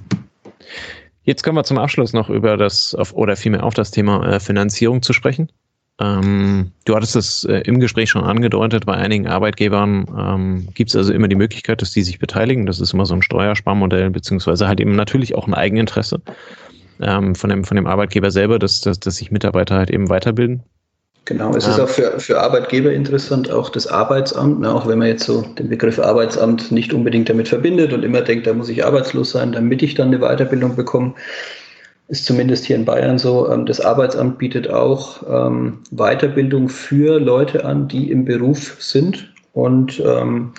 Jetzt 1.24 1.42
kommen 1.42 1.56
wir 1.56 1.64
zum 1.64 1.78
Abschluss 1.78 2.12
noch 2.12 2.30
über 2.30 2.56
das 2.56 2.96
oder 3.12 3.36
vielmehr 3.36 3.62
auf 3.62 3.74
das 3.74 3.90
Thema 3.90 4.26
äh, 4.26 4.40
Finanzierung 4.40 5.02
zu 5.02 5.12
sprechen. 5.12 5.50
Ähm, 6.00 6.70
du 6.84 6.94
hattest 6.94 7.16
es 7.16 7.44
äh, 7.44 7.58
im 7.66 7.80
Gespräch 7.80 8.08
schon 8.08 8.22
angedeutet, 8.22 8.86
bei 8.86 8.94
einigen 8.94 9.26
Arbeitgebern 9.26 10.06
ähm, 10.16 10.68
gibt 10.74 10.90
es 10.90 10.96
also 10.96 11.12
immer 11.12 11.26
die 11.26 11.36
Möglichkeit, 11.36 11.82
dass 11.82 11.90
die 11.90 12.02
sich 12.02 12.20
beteiligen. 12.20 12.66
Das 12.66 12.80
ist 12.80 12.94
immer 12.94 13.04
so 13.04 13.14
ein 13.14 13.22
Steuersparmodell, 13.22 14.10
beziehungsweise 14.10 14.68
halt 14.68 14.80
eben 14.80 14.94
natürlich 14.94 15.34
auch 15.34 15.48
ein 15.48 15.54
Eigeninteresse 15.54 16.20
ähm, 17.00 17.34
von, 17.34 17.50
dem, 17.50 17.64
von 17.64 17.76
dem 17.76 17.86
Arbeitgeber 17.86 18.30
selber, 18.30 18.58
dass, 18.58 18.80
dass, 18.80 19.00
dass 19.00 19.16
sich 19.16 19.30
Mitarbeiter 19.30 19.76
halt 19.76 19.90
eben 19.90 20.08
weiterbilden. 20.08 20.62
Genau, 21.28 21.54
es 21.54 21.66
ist 21.66 21.78
auch 21.78 21.90
für, 21.90 22.18
für 22.18 22.40
Arbeitgeber 22.40 22.90
interessant, 22.90 23.50
auch 23.50 23.68
das 23.68 23.86
Arbeitsamt, 23.86 24.60
ne, 24.60 24.72
auch 24.72 24.86
wenn 24.86 24.98
man 24.98 25.08
jetzt 25.08 25.24
so 25.24 25.42
den 25.42 25.68
Begriff 25.68 25.98
Arbeitsamt 25.98 26.72
nicht 26.72 26.94
unbedingt 26.94 27.28
damit 27.28 27.48
verbindet 27.48 27.92
und 27.92 28.02
immer 28.02 28.22
denkt, 28.22 28.46
da 28.46 28.54
muss 28.54 28.70
ich 28.70 28.82
arbeitslos 28.82 29.32
sein, 29.32 29.52
damit 29.52 29.82
ich 29.82 29.94
dann 29.94 30.08
eine 30.08 30.20
Weiterbildung 30.20 30.74
bekomme, 30.74 31.12
ist 32.08 32.24
zumindest 32.24 32.64
hier 32.64 32.76
in 32.76 32.86
Bayern 32.86 33.18
so. 33.18 33.50
Ähm, 33.52 33.66
das 33.66 33.78
Arbeitsamt 33.78 34.38
bietet 34.38 34.70
auch 34.70 35.22
ähm, 35.28 35.80
Weiterbildung 35.90 36.70
für 36.70 37.20
Leute 37.20 37.62
an, 37.62 37.88
die 37.88 38.10
im 38.10 38.24
Beruf 38.24 38.78
sind 38.80 39.30
und 39.52 40.00
ähm, 40.00 40.54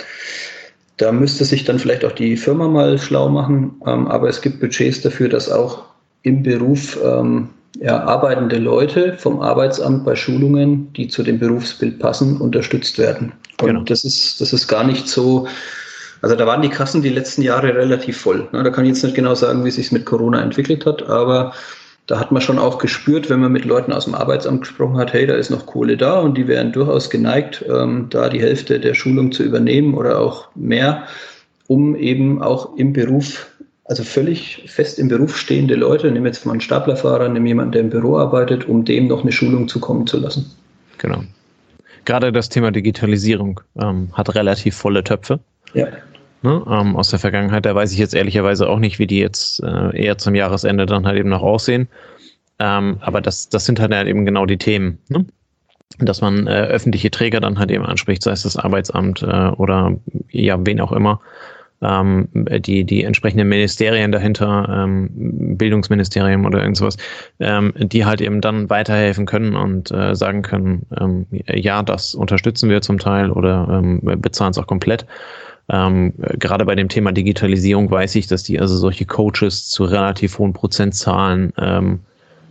da 0.98 1.12
müsste 1.12 1.46
sich 1.46 1.64
dann 1.64 1.80
vielleicht 1.80 2.06
auch 2.06 2.12
die 2.12 2.38
Firma 2.38 2.68
mal 2.68 3.00
schlau 3.00 3.28
machen, 3.28 3.82
ähm, 3.88 4.08
aber 4.08 4.30
es 4.30 4.40
gibt 4.40 4.60
Budgets 4.60 5.02
dafür, 5.02 5.30
dass 5.30 5.50
auch 5.50 5.89
im 6.24 6.44
Beruf 6.44 6.98
ähm, 7.04 7.50
ja, 7.80 8.04
arbeitende 8.04 8.58
Leute 8.58 9.16
vom 9.18 9.42
Arbeitsamt 9.42 10.06
bei 10.06 10.16
Schulungen, 10.16 10.92
die 10.94 11.08
zu 11.08 11.24
dem 11.24 11.40
Berufsbild 11.40 12.00
passen, 12.00 12.38
unterstützt 12.38 12.98
werden. 12.98 13.34
Und 13.62 13.68
genau. 13.68 13.82
das 13.82 14.04
ist, 14.04 14.42
das 14.42 14.54
ist 14.54 14.68
gar 14.68 14.84
nicht 14.84 15.08
so, 15.08 15.48
also 16.22 16.36
da 16.36 16.46
waren 16.46 16.62
die 16.62 16.70
Kassen 16.70 17.02
die 17.02 17.10
letzten 17.10 17.42
Jahre 17.42 17.76
relativ 17.76 18.18
voll. 18.18 18.48
Ne? 18.52 18.64
Da 18.64 18.70
kann 18.70 18.86
ich 18.86 18.90
jetzt 18.90 19.04
nicht 19.04 19.16
genau 19.16 19.36
sagen, 19.36 19.64
wie 19.64 19.72
sich 19.72 19.92
mit 19.92 20.06
Corona 20.06 20.42
entwickelt 20.42 20.86
hat, 20.86 21.08
aber 21.08 21.54
da 22.08 22.20
hat 22.20 22.32
man 22.32 22.42
schon 22.42 22.58
auch 22.58 22.80
gespürt, 22.80 23.30
wenn 23.30 23.40
man 23.40 23.52
mit 23.52 23.66
Leuten 23.66 23.94
aus 23.94 24.06
dem 24.06 24.16
Arbeitsamt 24.16 24.62
gesprochen 24.62 24.98
hat, 24.98 25.14
hey, 25.14 25.28
da 25.28 25.36
ist 25.36 25.52
noch 25.52 25.68
Kohle 25.68 25.96
da 25.96 26.20
und 26.20 26.38
die 26.38 26.48
wären 26.48 26.72
durchaus 26.72 27.12
geneigt, 27.12 27.64
ähm, 27.70 28.08
da 28.10 28.30
die 28.30 28.42
Hälfte 28.42 28.80
der 28.80 28.96
Schulung 28.96 29.32
zu 29.32 29.44
übernehmen 29.44 29.94
oder 29.94 30.20
auch 30.20 30.48
mehr, 30.56 31.04
um 31.68 31.96
eben 31.96 32.42
auch 32.42 32.76
im 32.78 32.94
Beruf 32.94 33.46
also 33.90 34.04
völlig 34.04 34.64
fest 34.68 35.00
im 35.00 35.08
Beruf 35.08 35.36
stehende 35.36 35.74
Leute, 35.74 36.12
nehmen 36.12 36.28
jetzt 36.28 36.46
mal 36.46 36.52
einen 36.52 36.62
Staplerfahrer, 36.62 37.28
nehmen 37.28 37.48
jemanden, 37.48 37.72
der 37.72 37.82
im 37.82 37.90
Büro 37.90 38.18
arbeitet, 38.18 38.66
um 38.70 38.86
dem 38.86 39.08
noch 39.08 39.24
eine 39.24 39.32
Schulung 39.32 39.68
zukommen 39.68 40.06
zu 40.06 40.20
lassen. 40.20 40.50
Genau. 41.00 41.24
Gerade 42.06 42.32
das 42.32 42.50
Thema 42.50 42.72
Digitalisierung 42.72 43.62
ähm, 43.82 44.10
hat 44.14 44.36
relativ 44.36 44.76
volle 44.76 45.04
Töpfe. 45.04 45.40
Ja. 45.74 45.88
Ne, 46.44 46.64
ähm, 46.70 46.96
aus 46.96 47.10
der 47.10 47.20
Vergangenheit, 47.20 47.66
da 47.66 47.74
weiß 47.74 47.92
ich 47.92 47.98
jetzt 47.98 48.14
ehrlicherweise 48.14 48.70
auch 48.70 48.80
nicht, 48.80 49.00
wie 49.00 49.08
die 49.08 49.20
jetzt 49.20 49.62
äh, 49.64 50.00
eher 50.00 50.18
zum 50.20 50.36
Jahresende 50.36 50.86
dann 50.86 51.08
halt 51.08 51.18
eben 51.18 51.30
noch 51.30 51.42
aussehen. 51.42 51.88
Ähm, 52.60 52.98
aber 53.02 53.22
das, 53.22 53.50
das 53.50 53.66
sind 53.66 53.80
halt 53.80 53.92
eben 54.08 54.24
genau 54.24 54.46
die 54.46 54.58
Themen. 54.58 55.00
Ne? 55.10 55.26
Dass 55.98 56.22
man 56.22 56.46
äh, 56.46 56.52
öffentliche 56.52 57.10
Träger 57.10 57.40
dann 57.40 57.58
halt 57.58 57.72
eben 57.72 57.86
anspricht, 57.86 58.22
sei 58.22 58.32
es 58.32 58.44
das 58.44 58.56
Arbeitsamt 58.56 59.24
äh, 59.24 59.50
oder 59.58 59.98
ja, 60.30 60.64
wen 60.64 60.80
auch 60.80 60.92
immer 60.92 61.20
ähm, 61.82 62.28
die, 62.34 62.84
die 62.84 63.04
entsprechenden 63.04 63.48
Ministerien 63.48 64.12
dahinter, 64.12 64.68
ähm, 64.70 65.58
Bildungsministerium 65.58 66.46
oder 66.46 66.62
irgendwas, 66.62 66.98
ähm, 67.40 67.74
die 67.78 68.06
halt 68.06 68.22
eben 68.22 68.42
dann 68.42 68.70
weiterhelfen 68.70 69.26
können 69.26 69.56
und 69.56 69.92
äh, 69.92 70.16
sagen 70.16 70.42
können, 70.42 70.86
ähm, 71.00 71.26
ja, 71.48 71.84
das 71.84 72.16
unterstützen 72.16 72.70
wir 72.70 72.82
zum 72.82 72.98
Teil 72.98 73.32
oder 73.32 73.68
ähm, 73.72 74.02
bezahlen 74.22 74.52
es 74.52 74.58
auch 74.58 74.68
komplett. 74.68 75.06
Ähm, 75.72 76.14
gerade 76.18 76.66
bei 76.66 76.76
dem 76.76 76.90
Thema 76.90 77.12
Digitalisierung 77.12 77.92
weiß 77.92 78.16
ich, 78.16 78.28
dass 78.28 78.44
die 78.44 78.60
also 78.60 78.76
solche 78.76 79.06
Coaches 79.06 79.70
zu 79.70 79.84
relativ 79.84 80.40
hohen 80.40 80.54
Prozentzahlen 80.54 81.54
ähm, 81.58 82.00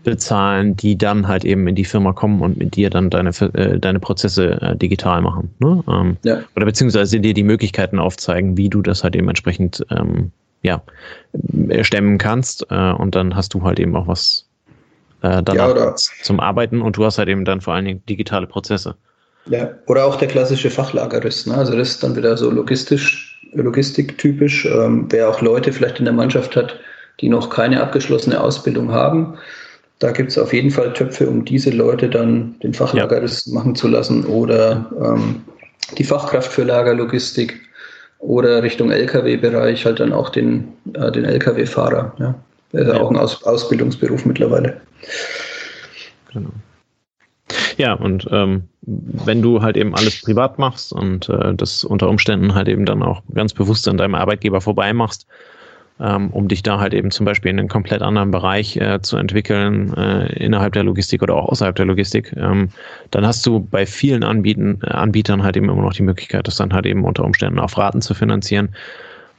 bezahlen, 0.09 0.77
die 0.77 0.97
dann 0.97 1.29
halt 1.29 1.45
eben 1.45 1.69
in 1.69 1.75
die 1.75 1.85
Firma 1.85 2.13
kommen 2.13 2.41
und 2.41 2.57
mit 2.57 2.77
dir 2.77 2.89
dann 2.89 3.11
deine, 3.11 3.31
äh, 3.31 3.79
deine 3.79 4.01
Prozesse 4.01 4.61
äh, 4.61 4.77
digital 4.77 5.21
machen. 5.21 5.51
Ne? 5.59 5.83
Ähm, 5.89 6.17
ja. 6.23 6.41
Oder 6.57 6.65
beziehungsweise 6.65 7.21
dir 7.21 7.35
die 7.35 7.43
Möglichkeiten 7.43 7.99
aufzeigen, 7.99 8.57
wie 8.57 8.71
du 8.71 8.81
das 8.81 9.05
halt 9.05 9.17
eben 9.17 9.29
entsprechend 9.29 9.85
ähm, 9.91 10.33
ja, 10.63 10.83
stemmen 11.83 12.19
kannst. 12.19 12.67
Äh, 12.71 12.93
und 12.93 13.15
dann 13.15 13.37
hast 13.37 13.53
du 13.55 13.63
halt 13.63 13.79
eben 13.79 13.95
auch 13.97 14.07
was 14.07 14.47
äh, 15.23 15.43
ja, 15.55 15.95
zum 15.95 16.41
Arbeiten 16.41 16.81
und 16.81 16.97
du 16.97 17.05
hast 17.05 17.19
halt 17.19 17.29
eben 17.29 17.45
dann 17.45 17.61
vor 17.61 17.75
allen 17.75 17.85
Dingen 17.85 18.03
digitale 18.09 18.47
Prozesse. 18.47 18.95
Ja, 19.47 19.71
oder 19.87 20.05
auch 20.07 20.17
der 20.17 20.29
klassische 20.29 20.71
Fachlagerist. 20.71 21.47
Ne? 21.47 21.55
Also 21.55 21.77
das 21.77 21.91
ist 21.91 22.03
dann 22.03 22.17
wieder 22.17 22.37
so 22.37 22.51
logistisch, 22.51 23.41
logistiktypisch, 23.53 24.65
ähm, 24.67 25.07
wer 25.11 25.29
auch 25.29 25.41
Leute 25.43 25.73
vielleicht 25.73 25.99
in 25.99 26.05
der 26.07 26.15
Mannschaft 26.15 26.57
hat, 26.57 26.79
die 27.21 27.29
noch 27.29 27.51
keine 27.51 27.83
abgeschlossene 27.83 28.41
Ausbildung 28.41 28.93
haben 28.93 29.39
da 29.99 30.13
gibt 30.13 30.31
es 30.31 30.39
auf 30.39 30.53
jeden 30.53 30.71
Fall 30.71 30.93
Töpfe, 30.93 31.29
um 31.29 31.45
diese 31.45 31.71
Leute 31.71 32.09
dann 32.09 32.55
den 32.63 32.75
Fachlagerist 32.75 33.49
ja. 33.49 33.55
machen 33.55 33.75
zu 33.75 33.89
lassen 33.89 34.25
oder 34.25 34.91
ähm, 35.01 35.43
die 35.97 36.05
Fachkraft 36.05 36.53
für 36.53 36.65
Lagerlogistik 36.65 37.61
oder 38.19 38.63
Richtung 38.63 38.91
Lkw-Bereich 38.91 39.85
halt 39.85 40.01
dann 40.01 40.13
auch 40.13 40.31
den, 40.31 40.69
äh, 40.95 41.11
den 41.11 41.25
Lkw-Fahrer. 41.25 42.15
Ja. 42.19 42.35
Das 42.73 42.83
ist 42.83 42.95
ja. 42.95 43.01
auch 43.01 43.11
ein 43.11 43.17
Aus 43.17 43.43
Ausbildungsberuf 43.45 44.25
mittlerweile. 44.25 44.81
Genau. 46.33 46.51
Ja, 47.77 47.95
und 47.95 48.27
ähm, 48.31 48.65
wenn 48.83 49.41
du 49.41 49.63
halt 49.63 49.77
eben 49.77 49.95
alles 49.95 50.21
privat 50.21 50.59
machst 50.59 50.93
und 50.93 51.29
äh, 51.29 51.55
das 51.55 51.85
unter 51.85 52.09
Umständen 52.09 52.55
halt 52.55 52.69
eben 52.69 52.85
dann 52.85 53.03
auch 53.03 53.23
ganz 53.33 53.55
bewusst 53.55 53.89
an 53.89 53.97
deinem 53.97 54.15
Arbeitgeber 54.15 54.61
vorbei 54.61 54.93
machst, 54.93 55.27
ähm, 56.01 56.31
um 56.31 56.49
dich 56.49 56.63
da 56.63 56.79
halt 56.79 56.95
eben 56.95 57.11
zum 57.11 57.27
Beispiel 57.27 57.51
in 57.51 57.59
einen 57.59 57.69
komplett 57.69 58.03
anderen 58.03 58.31
Bereich 58.31 58.77
äh, 58.77 59.01
zu 59.03 59.17
entwickeln, 59.17 59.93
äh, 59.95 60.33
innerhalb 60.45 60.73
der 60.73 60.85
Logistik 60.85 61.23
oder 61.23 61.35
auch 61.35 61.49
außerhalb 61.49 61.75
der 61.75 61.87
Logistik, 61.87 62.33
ähm, 62.37 62.69
dann 63.11 63.27
hast 63.27 63.45
du 63.47 63.61
bei 63.61 63.85
vielen 63.85 64.23
Anbieten, 64.23 64.81
äh, 64.83 64.91
Anbietern 64.91 65.43
halt 65.43 65.57
eben 65.57 65.69
immer 65.69 65.83
noch 65.83 65.95
die 65.95 66.03
Möglichkeit, 66.03 66.47
das 66.47 66.57
dann 66.57 66.73
halt 66.73 66.87
eben 66.87 67.05
unter 67.05 67.25
Umständen 67.25 67.59
auf 67.59 67.77
Raten 67.77 68.01
zu 68.01 68.15
finanzieren. 68.15 68.71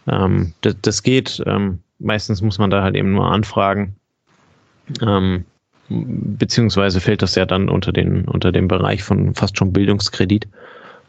Ähm, 0.07 0.53
das, 0.61 0.75
das, 0.81 1.03
geht. 1.03 1.41
Ähm, 1.45 1.79
meistens 1.99 2.41
muss 2.41 2.59
man 2.59 2.69
da 2.69 2.83
halt 2.83 2.95
eben 2.95 3.13
nur 3.13 3.31
anfragen. 3.31 3.95
Ähm, 5.01 5.45
beziehungsweise 5.89 6.99
fällt 6.99 7.21
das 7.21 7.35
ja 7.35 7.45
dann 7.45 7.69
unter 7.69 7.91
den, 7.91 8.25
unter 8.25 8.51
den 8.51 8.67
Bereich 8.67 9.03
von 9.03 9.33
fast 9.33 9.57
schon 9.57 9.73
Bildungskredit 9.73 10.47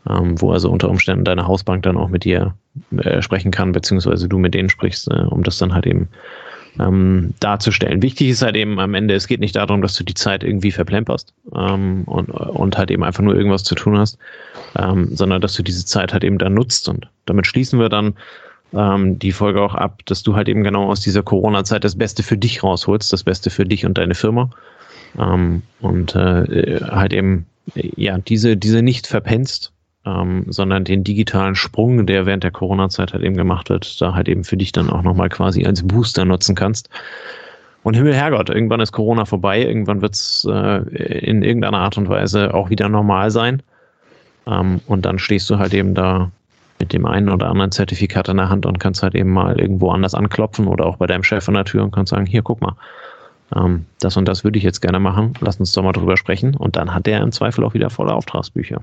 ähm, 0.09 0.41
wo 0.41 0.53
also 0.53 0.71
unter 0.71 0.89
Umständen 0.89 1.25
deine 1.25 1.47
Hausbank 1.47 1.83
dann 1.83 1.97
auch 1.97 2.09
mit 2.09 2.25
dir 2.25 2.55
äh, 2.97 3.23
sprechen 3.23 3.51
kann, 3.51 3.73
beziehungsweise 3.73 4.29
du 4.29 4.39
mit 4.39 4.55
denen 4.55 4.69
sprichst, 4.69 5.09
äh, 5.11 5.23
um 5.23 5.43
das 5.43 5.59
dann 5.59 5.75
halt 5.75 5.87
eben 5.87 6.09
ähm, 6.79 7.35
darzustellen. 7.41 8.03
Wichtig 8.03 8.29
ist 8.29 8.43
halt 8.43 8.57
eben 8.57 8.79
am 8.79 8.95
Ende, 8.95 9.15
es 9.15 9.27
geht 9.27 9.41
nicht 9.41 9.57
darum, 9.57 9.83
dass 9.83 9.95
du 9.95 10.05
die 10.05 10.15
Zeit 10.15 10.45
irgendwie 10.45 10.71
verplemperst 10.71 11.35
ähm, 11.55 12.05
und, 12.07 12.31
und 12.31 12.79
halt 12.79 12.91
eben 12.91 13.03
einfach 13.03 13.23
nur 13.23 13.35
irgendwas 13.35 13.65
zu 13.65 13.75
tun 13.75 13.99
hast, 13.99 14.19
ähm, 14.79 15.15
sondern 15.15 15.41
dass 15.41 15.55
du 15.55 15.63
diese 15.63 15.85
Zeit 15.85 16.13
halt 16.13 16.25
eben 16.25 16.39
dann 16.39 16.55
nutzt. 16.55 16.89
Und 16.89 17.09
damit 17.27 17.47
schließen 17.47 17.79
wir 17.79 17.89
dann 17.89 18.15
ähm, 18.73 19.19
die 19.19 19.33
Folge 19.33 19.61
auch 19.61 19.75
ab, 19.75 20.01
dass 20.07 20.23
du 20.23 20.37
halt 20.37 20.49
eben 20.49 20.63
genau 20.63 20.89
aus 20.89 21.01
dieser 21.01 21.23
Corona-Zeit 21.23 21.85
das 21.85 21.97
Beste 21.97 22.23
für 22.23 22.37
dich 22.37 22.63
rausholst, 22.63 23.13
das 23.13 23.25
Beste 23.25 23.51
für 23.51 23.65
dich 23.65 23.85
und 23.85 23.99
deine 23.99 24.15
Firma. 24.15 24.51
Ähm, 25.19 25.63
und 25.81 26.15
äh, 26.15 26.81
halt 26.83 27.13
eben 27.13 27.47
ja 27.75 28.19
diese, 28.19 28.57
diese 28.57 28.83
nicht 28.83 29.07
verpenst, 29.07 29.73
ähm, 30.07 30.45
sondern 30.49 30.85
den 30.85 31.05
digitalen 31.05 31.55
Sprung, 31.55 32.07
der 32.07 32.27
während 32.27 32.45
der 32.45 32.51
Corona-Zeit 32.51 33.13
halt 33.13 33.23
eben 33.23 33.37
gemacht 33.37 33.69
wird, 33.69 34.01
da 34.01 34.15
halt 34.15 34.29
eben 34.29 34.45
für 34.45 34.57
dich 34.57 34.73
dann 34.73 34.91
auch 34.91 35.03
nochmal 35.03 35.29
quasi 35.29 35.67
als 35.67 35.87
Booster 35.87 36.25
nutzen 36.25 36.55
kannst. 36.55 36.89
Und 37.83 37.95
Himmel 37.95 38.15
Herrgott, 38.15 38.51
irgendwann 38.51 38.81
ist 38.81 38.93
Corona 38.93 39.25
vorbei, 39.25 39.63
irgendwann 39.63 40.03
wird 40.03 40.15
es 40.15 40.47
äh, 40.51 40.83
in 41.19 41.43
irgendeiner 41.43 41.79
Art 41.79 41.97
und 41.97 42.09
Weise 42.09 42.53
auch 42.55 42.71
wieder 42.71 42.89
normal 42.89 43.31
sein. 43.31 43.63
Ähm, 44.47 44.81
und 44.87 45.05
dann 45.05 45.19
stehst 45.19 45.49
du 45.51 45.59
halt 45.59 45.75
eben 45.75 45.95
da 45.95 46.31
mit 46.79 46.93
dem 46.93 47.05
einen 47.05 47.29
oder 47.29 47.49
anderen 47.49 47.73
Zertifikat 47.73 48.29
in 48.29 48.39
der 48.39 48.49
Hand 48.49 48.65
und 48.65 48.81
kannst 48.81 49.03
halt 49.03 49.15
eben 49.15 49.31
mal 49.31 49.61
irgendwo 49.61 49.91
anders 49.91 50.15
anklopfen 50.15 50.67
oder 50.67 50.87
auch 50.87 50.97
bei 50.97 51.07
deinem 51.07 51.23
Chef 51.23 51.47
an 51.49 51.55
der 51.55 51.67
Tür 51.67 51.85
und 51.85 51.91
kannst 51.91 52.11
sagen, 52.11 52.27
hier, 52.27 52.43
guck 52.43 52.61
mal, 52.63 52.75
ähm, 53.55 53.87
das 54.01 54.17
und 54.17 54.27
das 54.27 54.45
würde 54.45 54.59
ich 54.59 54.65
jetzt 54.65 54.81
gerne 54.81 54.99
machen, 54.99 55.35
lass 55.41 55.61
uns 55.61 55.73
doch 55.73 55.83
mal 55.83 55.93
drüber 55.93 56.17
sprechen. 56.17 56.57
Und 56.57 56.77
dann 56.77 56.95
hat 56.95 57.07
der 57.07 57.21
im 57.21 57.33
Zweifel 57.33 57.65
auch 57.65 57.75
wieder 57.75 57.91
volle 57.91 58.15
Auftragsbücher. 58.15 58.81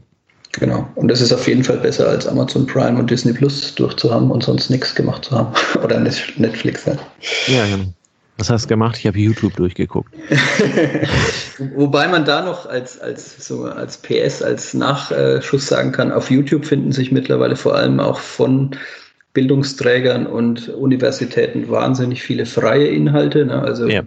Genau. 0.54 0.88
Und 0.96 1.08
das 1.08 1.22
ist 1.22 1.32
auf 1.32 1.48
jeden 1.48 1.64
Fall 1.64 1.78
besser 1.78 2.08
als 2.08 2.28
Amazon 2.28 2.66
Prime 2.66 2.98
und 2.98 3.10
Disney 3.10 3.34
Plus 3.34 3.76
durchzuhaben 3.76 4.32
und 4.32 4.44
sonst 4.44 4.70
nichts 4.70 4.96
gemacht 4.96 5.26
zu 5.26 5.38
haben. 5.38 5.54
Oder 5.84 6.00
Netflix. 6.00 6.86
Ja, 6.86 6.96
ja 7.48 7.66
genau. 7.68 7.94
Was 8.40 8.52
hast 8.52 8.66
du 8.66 8.68
gemacht? 8.70 8.98
Ich 9.00 9.08
habe 9.08 9.18
YouTube 9.18 9.56
durchgeguckt. 9.56 10.14
Wobei 11.76 12.08
man 12.08 12.24
da 12.24 12.44
noch 12.44 12.68
als, 12.68 13.00
als, 13.00 13.48
so 13.48 13.64
als 13.64 13.98
PS, 13.98 14.44
als 14.44 14.76
Nachschuss 14.76 15.68
sagen 15.68 15.92
kann, 15.92 16.12
auf 16.12 16.30
YouTube 16.30 16.66
finden 16.66 16.92
sich 16.92 17.12
mittlerweile 17.12 17.56
vor 17.56 17.76
allem 17.76 18.00
auch 18.00 18.20
von 18.20 18.76
Bildungsträgern 19.34 20.28
und 20.28 20.70
Universitäten 20.70 21.70
wahnsinnig 21.70 22.22
viele 22.22 22.46
freie 22.46 22.88
Inhalte. 22.88 23.46
Ne? 23.46 23.60
Also 23.60 23.88
ja 23.88 24.04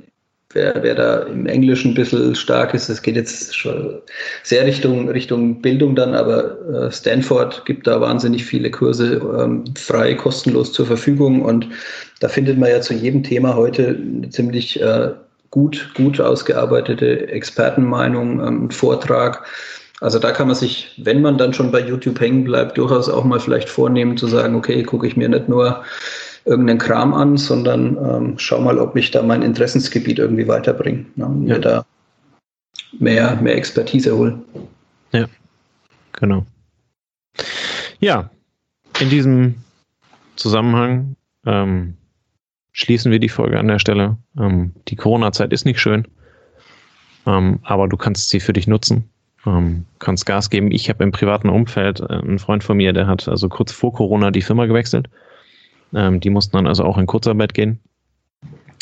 wer, 0.52 0.74
wer 0.82 0.94
da 0.94 1.18
im 1.20 1.46
Englischen 1.46 1.92
ein 1.92 1.94
bisschen 1.94 2.34
stark 2.34 2.74
ist, 2.74 2.88
das 2.88 3.02
geht 3.02 3.16
jetzt 3.16 3.56
schon 3.56 4.00
sehr 4.42 4.64
Richtung, 4.66 5.08
Richtung 5.08 5.62
Bildung 5.62 5.94
dann, 5.94 6.14
aber 6.14 6.58
äh, 6.68 6.90
Stanford 6.90 7.64
gibt 7.64 7.86
da 7.86 8.00
wahnsinnig 8.00 8.44
viele 8.44 8.70
Kurse 8.70 9.20
ähm, 9.38 9.64
frei, 9.76 10.14
kostenlos 10.14 10.72
zur 10.72 10.86
Verfügung 10.86 11.42
und 11.42 11.68
da 12.20 12.28
findet 12.28 12.58
man 12.58 12.70
ja 12.70 12.80
zu 12.80 12.94
jedem 12.94 13.22
Thema 13.22 13.54
heute 13.54 13.88
eine 13.88 14.28
ziemlich 14.30 14.80
äh, 14.80 15.10
gut, 15.50 15.90
gut 15.94 16.20
ausgearbeitete 16.20 17.28
Expertenmeinung, 17.28 18.46
ähm, 18.46 18.70
Vortrag. 18.70 19.46
Also 20.00 20.18
da 20.18 20.32
kann 20.32 20.46
man 20.46 20.56
sich, 20.56 20.94
wenn 20.96 21.20
man 21.20 21.36
dann 21.36 21.52
schon 21.52 21.70
bei 21.70 21.80
YouTube 21.80 22.20
hängen 22.20 22.44
bleibt, 22.44 22.78
durchaus 22.78 23.08
auch 23.08 23.24
mal 23.24 23.40
vielleicht 23.40 23.68
vornehmen 23.68 24.16
zu 24.16 24.26
sagen, 24.28 24.54
okay, 24.54 24.82
gucke 24.82 25.06
ich 25.06 25.16
mir 25.16 25.28
nicht 25.28 25.48
nur 25.48 25.84
irgendeinen 26.50 26.80
Kram 26.80 27.14
an, 27.14 27.36
sondern 27.36 27.96
ähm, 27.96 28.34
schau 28.36 28.60
mal, 28.60 28.78
ob 28.78 28.96
ich 28.96 29.12
da 29.12 29.22
mein 29.22 29.42
Interessensgebiet 29.42 30.18
irgendwie 30.18 30.48
weiterbringe. 30.48 31.06
Ne, 31.14 31.26
und 31.26 31.46
ja. 31.46 31.54
mir 31.54 31.60
da 31.60 31.86
mehr, 32.98 33.36
mehr 33.40 33.56
Expertise 33.56 34.16
hole. 34.16 34.38
Ja, 35.12 35.26
genau. 36.12 36.44
Ja, 38.00 38.30
in 38.98 39.10
diesem 39.10 39.54
Zusammenhang 40.34 41.14
ähm, 41.46 41.94
schließen 42.72 43.12
wir 43.12 43.20
die 43.20 43.28
Folge 43.28 43.58
an 43.58 43.68
der 43.68 43.78
Stelle. 43.78 44.16
Ähm, 44.36 44.72
die 44.88 44.96
Corona-Zeit 44.96 45.52
ist 45.52 45.64
nicht 45.64 45.80
schön, 45.80 46.08
ähm, 47.26 47.60
aber 47.62 47.86
du 47.86 47.96
kannst 47.96 48.28
sie 48.28 48.40
für 48.40 48.52
dich 48.52 48.66
nutzen. 48.66 49.08
Ähm, 49.46 49.86
kannst 50.00 50.26
Gas 50.26 50.50
geben. 50.50 50.70
Ich 50.72 50.90
habe 50.90 51.04
im 51.04 51.12
privaten 51.12 51.48
Umfeld 51.48 52.00
äh, 52.00 52.06
einen 52.08 52.40
Freund 52.40 52.64
von 52.64 52.76
mir, 52.76 52.92
der 52.92 53.06
hat 53.06 53.28
also 53.28 53.48
kurz 53.48 53.70
vor 53.70 53.92
Corona 53.92 54.32
die 54.32 54.42
Firma 54.42 54.66
gewechselt 54.66 55.08
ähm, 55.94 56.20
die 56.20 56.30
mussten 56.30 56.56
dann 56.56 56.66
also 56.66 56.84
auch 56.84 56.98
in 56.98 57.06
Kurzarbeit 57.06 57.54
gehen. 57.54 57.80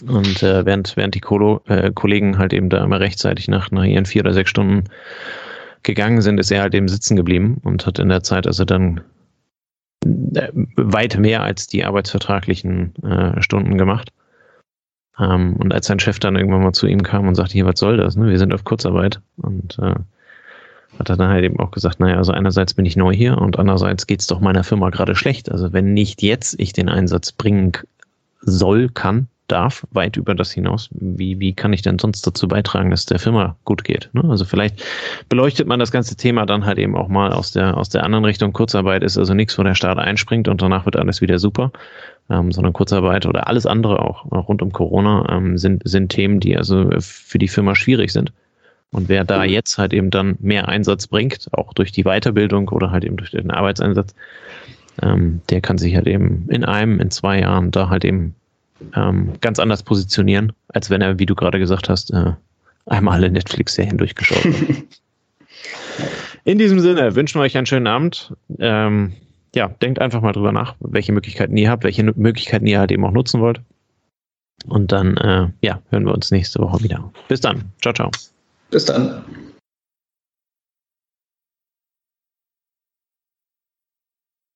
Und 0.06 0.42
äh, 0.42 0.64
während, 0.64 0.96
während 0.96 1.14
die 1.14 1.20
Kolo, 1.20 1.60
äh, 1.66 1.90
Kollegen 1.92 2.38
halt 2.38 2.52
eben 2.52 2.68
da 2.68 2.84
immer 2.84 3.00
rechtzeitig 3.00 3.48
nach, 3.48 3.70
nach 3.70 3.84
ihren 3.84 4.06
vier 4.06 4.22
oder 4.22 4.32
sechs 4.32 4.50
Stunden 4.50 4.84
gegangen 5.82 6.22
sind, 6.22 6.38
ist 6.38 6.50
er 6.50 6.62
halt 6.62 6.74
eben 6.74 6.88
sitzen 6.88 7.16
geblieben 7.16 7.60
und 7.64 7.86
hat 7.86 7.98
in 7.98 8.08
der 8.08 8.22
Zeit 8.22 8.46
also 8.46 8.64
dann 8.64 9.00
äh, 10.04 10.48
weit 10.76 11.18
mehr 11.18 11.42
als 11.42 11.66
die 11.66 11.84
arbeitsvertraglichen 11.84 12.94
äh, 13.02 13.42
Stunden 13.42 13.76
gemacht. 13.76 14.12
Ähm, 15.18 15.56
und 15.56 15.72
als 15.74 15.86
sein 15.86 15.98
Chef 15.98 16.20
dann 16.20 16.36
irgendwann 16.36 16.62
mal 16.62 16.72
zu 16.72 16.86
ihm 16.86 17.02
kam 17.02 17.26
und 17.26 17.34
sagte, 17.34 17.54
hier, 17.54 17.66
was 17.66 17.80
soll 17.80 17.96
das? 17.96 18.16
Ne? 18.16 18.28
Wir 18.28 18.38
sind 18.38 18.54
auf 18.54 18.64
Kurzarbeit. 18.64 19.20
Und 19.36 19.78
äh, 19.80 19.94
hat 20.98 21.10
er 21.10 21.16
dann 21.16 21.30
halt 21.30 21.44
eben 21.44 21.58
auch 21.58 21.70
gesagt, 21.70 22.00
naja, 22.00 22.16
also 22.16 22.32
einerseits 22.32 22.74
bin 22.74 22.84
ich 22.84 22.96
neu 22.96 23.12
hier 23.12 23.38
und 23.38 23.58
andererseits 23.58 24.06
geht 24.06 24.20
es 24.20 24.26
doch 24.26 24.40
meiner 24.40 24.64
Firma 24.64 24.90
gerade 24.90 25.14
schlecht. 25.14 25.50
Also 25.50 25.72
wenn 25.72 25.94
nicht 25.94 26.22
jetzt 26.22 26.58
ich 26.58 26.72
den 26.72 26.88
Einsatz 26.88 27.32
bringen 27.32 27.72
soll, 28.40 28.88
kann, 28.88 29.28
darf, 29.48 29.86
weit 29.90 30.16
über 30.16 30.34
das 30.34 30.52
hinaus, 30.52 30.88
wie, 30.92 31.40
wie 31.40 31.54
kann 31.54 31.72
ich 31.72 31.82
denn 31.82 31.98
sonst 31.98 32.26
dazu 32.26 32.46
beitragen, 32.48 32.90
dass 32.90 33.06
der 33.06 33.18
Firma 33.18 33.56
gut 33.64 33.82
geht? 33.82 34.10
Ne? 34.12 34.22
Also 34.28 34.44
vielleicht 34.44 34.84
beleuchtet 35.28 35.66
man 35.66 35.80
das 35.80 35.90
ganze 35.90 36.16
Thema 36.16 36.46
dann 36.46 36.66
halt 36.66 36.78
eben 36.78 36.96
auch 36.96 37.08
mal 37.08 37.32
aus 37.32 37.52
der, 37.52 37.76
aus 37.76 37.88
der 37.88 38.04
anderen 38.04 38.24
Richtung. 38.24 38.52
Kurzarbeit 38.52 39.02
ist 39.02 39.18
also 39.18 39.34
nichts, 39.34 39.58
wo 39.58 39.62
der 39.62 39.74
Staat 39.74 39.98
einspringt 39.98 40.48
und 40.48 40.62
danach 40.62 40.84
wird 40.84 40.96
alles 40.96 41.20
wieder 41.20 41.38
super, 41.38 41.72
ähm, 42.30 42.52
sondern 42.52 42.74
Kurzarbeit 42.74 43.26
oder 43.26 43.48
alles 43.48 43.66
andere 43.66 44.02
auch, 44.02 44.30
auch 44.30 44.48
rund 44.48 44.62
um 44.62 44.72
Corona 44.72 45.26
ähm, 45.30 45.56
sind, 45.58 45.82
sind 45.88 46.10
Themen, 46.10 46.40
die 46.40 46.56
also 46.56 46.90
für 47.00 47.38
die 47.38 47.48
Firma 47.48 47.74
schwierig 47.74 48.12
sind. 48.12 48.32
Und 48.90 49.08
wer 49.08 49.24
da 49.24 49.44
jetzt 49.44 49.76
halt 49.78 49.92
eben 49.92 50.10
dann 50.10 50.36
mehr 50.40 50.68
Einsatz 50.68 51.06
bringt, 51.06 51.48
auch 51.52 51.74
durch 51.74 51.92
die 51.92 52.04
Weiterbildung 52.04 52.68
oder 52.68 52.90
halt 52.90 53.04
eben 53.04 53.16
durch 53.16 53.30
den 53.30 53.50
Arbeitseinsatz, 53.50 54.14
ähm, 55.02 55.42
der 55.50 55.60
kann 55.60 55.78
sich 55.78 55.94
halt 55.94 56.06
eben 56.06 56.46
in 56.48 56.64
einem, 56.64 56.98
in 57.00 57.10
zwei 57.10 57.40
Jahren 57.40 57.70
da 57.70 57.90
halt 57.90 58.04
eben 58.04 58.34
ähm, 58.94 59.32
ganz 59.40 59.58
anders 59.58 59.82
positionieren, 59.82 60.52
als 60.68 60.90
wenn 60.90 61.02
er, 61.02 61.18
wie 61.18 61.26
du 61.26 61.34
gerade 61.34 61.58
gesagt 61.58 61.88
hast, 61.88 62.12
äh, 62.12 62.32
einmal 62.86 63.14
alle 63.14 63.30
Netflix-Serien 63.30 63.98
durchgeschaut 63.98 64.44
hat. 64.44 64.54
in 66.44 66.58
diesem 66.58 66.80
Sinne 66.80 67.14
wünschen 67.14 67.40
wir 67.40 67.44
euch 67.44 67.56
einen 67.56 67.66
schönen 67.66 67.86
Abend. 67.86 68.34
Ähm, 68.58 69.12
ja, 69.54 69.68
denkt 69.68 70.00
einfach 70.00 70.22
mal 70.22 70.32
drüber 70.32 70.52
nach, 70.52 70.76
welche 70.80 71.12
Möglichkeiten 71.12 71.56
ihr 71.56 71.70
habt, 71.70 71.84
welche 71.84 72.04
Möglichkeiten 72.04 72.66
ihr 72.66 72.78
halt 72.78 72.92
eben 72.92 73.04
auch 73.04 73.12
nutzen 73.12 73.40
wollt. 73.40 73.60
Und 74.66 74.92
dann, 74.92 75.16
äh, 75.16 75.48
ja, 75.62 75.80
hören 75.90 76.04
wir 76.04 76.14
uns 76.14 76.30
nächste 76.30 76.60
Woche 76.60 76.82
wieder. 76.82 77.12
Bis 77.28 77.40
dann. 77.40 77.64
Ciao, 77.80 77.94
ciao. 77.94 78.10
Bis 78.70 78.84
dann. 78.84 79.24